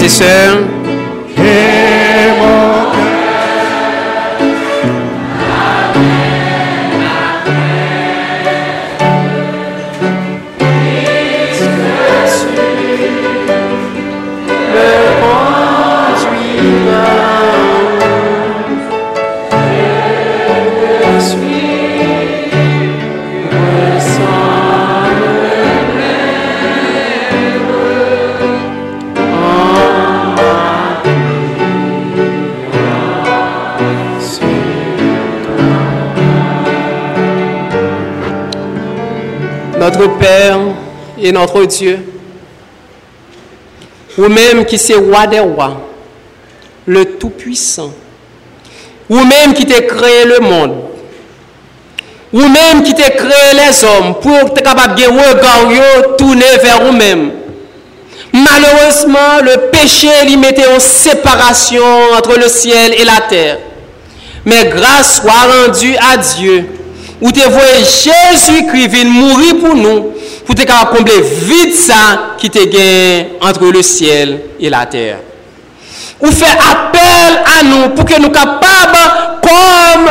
I 0.06 0.08
said. 0.08 0.35
Notre 39.86 40.18
Père 40.18 40.58
et 41.22 41.32
notre 41.32 41.64
Dieu, 41.66 42.00
vous-même 44.18 44.66
qui 44.66 44.80
c'est 44.80 44.96
roi 44.96 45.28
des 45.28 45.40
rois, 45.40 45.80
le 46.88 47.06
Tout-Puissant, 47.06 47.92
vous-même 49.08 49.54
qui 49.54 49.66
t'es 49.66 49.86
créé 49.86 50.26
le 50.26 50.40
monde, 50.40 50.76
vous-même 52.34 52.82
qui 52.84 52.96
t'es 52.96 53.12
créé 53.12 53.54
les 53.54 53.84
hommes 53.84 54.16
pour 54.22 54.36
être 54.36 54.64
capable 54.64 54.96
de 54.96 55.04
regard 55.04 56.16
tourner 56.18 56.58
vers 56.64 56.84
vous-même. 56.84 57.32
Malheureusement, 58.34 59.40
le 59.44 59.70
péché 59.70 60.10
lui 60.26 60.36
mettait 60.36 60.68
en 60.68 60.80
séparation 60.80 61.86
entre 62.18 62.38
le 62.40 62.50
ciel 62.50 62.94
et 63.00 63.06
la 63.06 63.22
terre. 63.30 63.60
Mais 64.46 64.66
grâce 64.66 65.22
soit 65.22 65.32
rendue 65.32 65.96
à 66.12 66.18
Dieu, 66.18 66.66
Ou 67.22 67.32
te 67.32 67.46
voye 67.48 67.84
Jésus-Christ 67.84 68.92
vin 68.92 69.12
mouri 69.14 69.54
pou 69.62 69.76
nou, 69.78 70.12
pou 70.44 70.58
te 70.58 70.66
ka 70.68 70.82
komble 70.92 71.16
vide 71.48 71.78
sa 71.80 72.36
ki 72.42 72.52
te 72.52 72.66
gen 72.72 73.38
entre 73.46 73.72
le 73.72 73.84
ciel 73.86 74.36
et 74.60 74.70
la 74.70 74.84
terre. 74.90 75.22
Ou 76.20 76.32
fe 76.32 76.48
apel 76.48 77.40
a 77.40 77.64
nou 77.68 77.92
pou 77.96 78.08
ke 78.08 78.20
nou 78.20 78.34
kapab 78.36 78.94
kom 79.44 80.06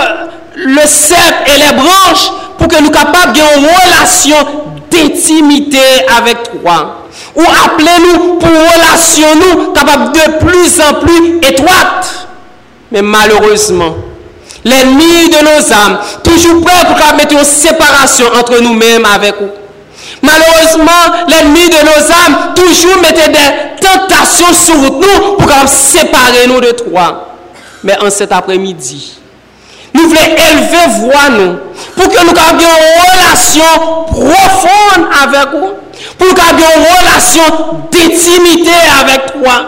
le 0.54 0.84
sep 0.88 1.48
et 1.48 1.60
le 1.60 1.70
branche 1.78 2.28
pou 2.58 2.68
ke 2.72 2.80
nou 2.80 2.92
kapab 2.94 3.32
gen 3.36 3.48
yon 3.52 3.68
relasyon 3.68 4.52
d'intimite 4.92 5.84
avek 6.16 6.50
toi. 6.52 6.78
Ou 7.34 7.44
aple 7.66 7.96
nou 8.04 8.36
pou 8.42 8.64
relasyon 8.72 9.40
nou 9.42 9.70
kapab 9.76 10.10
de 10.16 10.26
plus 10.40 10.80
en 10.84 11.00
plus 11.04 11.30
etwate. 11.50 12.20
Men 12.94 13.08
malheureusement, 13.10 13.96
l'ennemi 14.64 15.28
de 15.30 15.44
nos 15.44 15.72
âmes, 15.72 15.98
toujours 16.22 16.62
prêt 16.62 16.86
pour 16.86 17.16
mettre 17.16 17.32
une 17.34 17.44
séparation 17.44 18.26
entre 18.38 18.60
nous-mêmes 18.60 19.04
avec 19.04 19.34
vous. 19.40 19.50
Malheureusement, 20.22 21.26
l'ennemi 21.28 21.68
de 21.68 21.84
nos 21.84 22.10
âmes 22.10 22.54
toujours 22.54 23.00
mettait 23.00 23.28
des 23.28 23.80
tentations 23.80 24.52
sur 24.54 24.76
nous 24.76 25.36
pour 25.36 25.50
séparer 25.68 26.46
nous 26.46 26.60
de 26.60 26.70
toi. 26.70 27.28
Mais 27.82 27.96
en 28.02 28.10
cet 28.10 28.32
après-midi, 28.32 29.18
nous 29.92 30.08
voulons 30.08 30.20
élever 30.20 31.00
voix 31.00 31.28
nous 31.30 31.56
pour 31.94 32.08
que 32.08 32.24
nous 32.24 32.32
ayons 32.32 32.58
une 32.58 33.02
relation 33.12 34.04
profonde 34.06 35.06
avec 35.22 35.50
vous, 35.52 35.72
pour 36.18 36.34
que 36.34 36.52
nous 36.52 36.58
ayons 36.58 36.76
une 36.76 36.96
relation 36.96 37.42
d'intimité 37.92 38.70
avec 39.00 39.26
toi, 39.34 39.66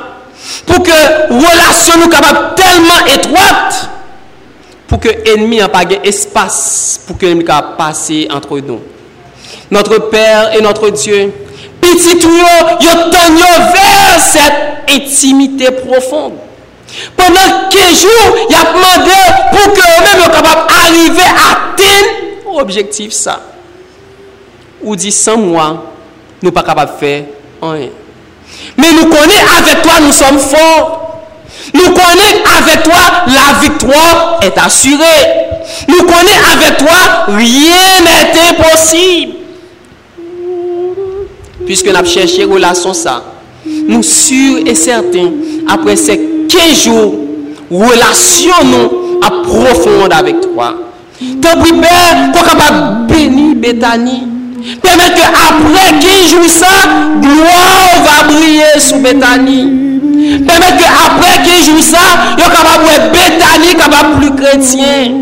pour 0.67 0.83
que 0.83 0.91
relation 1.29 1.99
nous 2.01 2.09
capable 2.09 2.55
tellement 2.57 3.07
étroite 3.15 3.91
pou 4.87 5.03
ke 5.03 5.12
enmi 5.32 5.61
an 5.64 5.72
pa 5.72 5.82
gen 5.89 6.05
espas 6.07 6.59
pou 7.07 7.18
ke 7.18 7.30
enmi 7.32 7.47
ka 7.47 7.62
pase 7.78 8.24
antre 8.32 8.61
nou. 8.64 8.82
Notre 9.70 9.99
Père 10.11 10.55
et 10.55 10.61
notre 10.61 10.91
Dieu, 10.91 11.32
piti 11.80 12.18
tou 12.22 12.30
yo, 12.30 12.53
yo 12.80 12.93
ton 13.11 13.39
yo 13.39 13.53
ver 13.74 14.20
set 14.22 14.93
intimite 14.95 15.72
profonde. 15.82 16.39
Pendan 17.18 17.66
kejou, 17.72 18.47
yap 18.53 18.76
mande 18.78 19.16
pou 19.51 19.74
ke 19.74 19.82
yo 19.82 20.05
mèm 20.05 20.22
yo 20.22 20.28
kapap 20.32 20.70
arrive 20.78 21.26
aten 21.51 22.12
objektif 22.57 23.14
sa. 23.16 23.41
Ou 24.84 24.95
di 24.95 25.11
san 25.11 25.43
mwa, 25.43 25.66
nou 26.43 26.55
pa 26.55 26.62
kapap 26.66 26.95
fe 27.01 27.16
an. 27.64 27.89
Men 28.78 28.95
nou 29.01 29.11
konen, 29.11 29.51
avek 29.59 29.82
toa 29.82 29.99
nou 30.05 30.14
som 30.14 30.39
for. 30.47 31.06
Nous 31.75 31.93
connaissons 31.93 32.43
avec 32.59 32.83
toi, 32.83 32.95
la 33.27 33.61
victoire 33.61 34.41
est 34.43 34.59
assurée. 34.59 35.05
Nous 35.89 36.03
connaissons 36.03 36.53
avec 36.53 36.79
toi, 36.79 37.27
rien 37.29 38.01
n'est 38.05 38.51
impossible. 38.51 39.33
Puisque 41.64 41.87
nous 41.87 41.97
avons 41.97 42.09
cherché 42.09 42.45
relation 42.45 42.95
ça, 42.95 43.23
nous 43.89 44.03
sûrs 44.03 44.59
et 44.67 44.75
certains, 44.75 45.31
après 45.69 45.97
ces 45.97 46.21
15 46.49 46.85
jours, 46.85 47.14
relation 47.71 48.55
nous 48.64 49.21
à 49.23 49.31
profonde 49.43 50.12
avec 50.12 50.41
toi. 50.41 50.75
Pis, 51.19 51.41
Père, 51.41 52.33
pour 52.33 52.45
capable 52.45 53.07
bénir 53.07 53.57
Bethany. 53.57 54.23
Permettre 54.83 55.14
que 55.14 55.27
après 55.27 55.99
15 56.01 56.31
jours, 56.31 56.49
ça, 56.49 56.67
gloire 57.21 58.05
va 58.05 58.33
briller 58.33 58.79
sous 58.79 58.99
Bethany. 58.99 59.86
Permet 60.47 60.77
ke 60.81 60.89
apre 60.89 61.33
ke 61.45 61.57
jou 61.67 61.81
sa, 61.85 62.03
yo 62.41 62.49
kabab 62.53 62.85
wè 62.89 62.97
betani, 63.14 63.73
kabab 63.79 64.17
pli 64.17 64.31
kretien. 64.39 65.17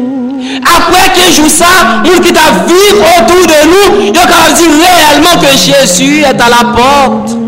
Apre 0.61 1.03
ke 1.17 1.31
jou 1.35 1.51
sa, 1.51 1.71
moun 2.05 2.23
ki 2.25 2.35
ta 2.37 2.51
viv 2.69 3.01
otou 3.15 3.49
de 3.51 3.61
nou, 3.71 4.05
yo 4.11 4.21
kabab 4.21 4.55
di 4.59 4.69
reyelman 4.71 5.41
ke 5.43 5.55
Jésus 5.59 6.23
et 6.23 6.41
a 6.41 6.51
la 6.53 6.63
porte. 6.77 7.41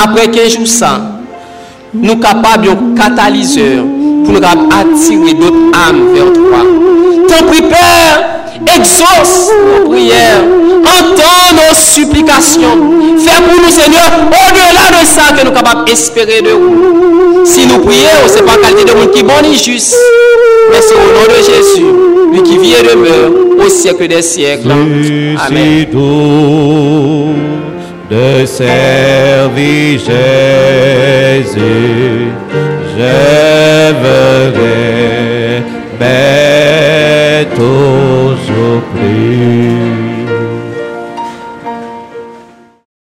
Apre 0.00 0.26
ke 0.34 0.48
jou 0.48 0.68
sa, 0.68 0.96
nou 1.94 2.18
kabab 2.20 2.64
yon 2.68 2.92
katalizeur 2.98 3.82
pou 4.24 4.34
nou 4.36 4.42
kabab 4.42 4.76
atire 4.80 5.34
dot 5.40 5.80
am 5.80 6.04
ver 6.12 6.30
3. 6.36 6.62
Ton 7.30 7.48
priper, 7.48 8.39
exauce 8.66 9.50
nos 9.66 9.90
prières, 9.90 10.42
entends 10.84 11.54
nos 11.54 11.74
supplications. 11.74 12.78
Fais 13.18 13.42
pour 13.42 13.62
nous, 13.62 13.70
Seigneur, 13.70 14.10
au-delà 14.26 15.00
de 15.00 15.06
ça 15.06 15.32
que 15.34 15.40
nous 15.40 15.46
sommes 15.46 15.54
capables 15.54 15.84
d'espérer 15.86 16.42
de 16.42 16.50
vous. 16.50 17.44
Si 17.44 17.66
nous 17.66 17.78
prions, 17.78 18.28
ce 18.28 18.36
n'est 18.36 18.42
pas 18.42 18.56
qualité 18.56 18.84
de 18.84 18.98
monde 18.98 19.10
qui 19.12 19.20
est 19.20 19.22
bon 19.22 19.32
ni 19.42 19.56
juste, 19.56 19.96
mais 20.70 20.80
c'est 20.80 20.94
au 20.94 20.98
nom 20.98 21.26
de 21.28 21.36
Jésus, 21.42 21.86
lui 22.32 22.42
qui 22.42 22.58
vit 22.58 22.74
et 22.74 22.82
demeure 22.82 23.30
au 23.64 23.68
siècle 23.68 24.08
des 24.08 24.22
siècles. 24.22 24.70
Amen. 24.70 25.36
de 28.10 28.44
servir 28.44 30.00
Jésus, 30.00 30.10
je 32.98 33.60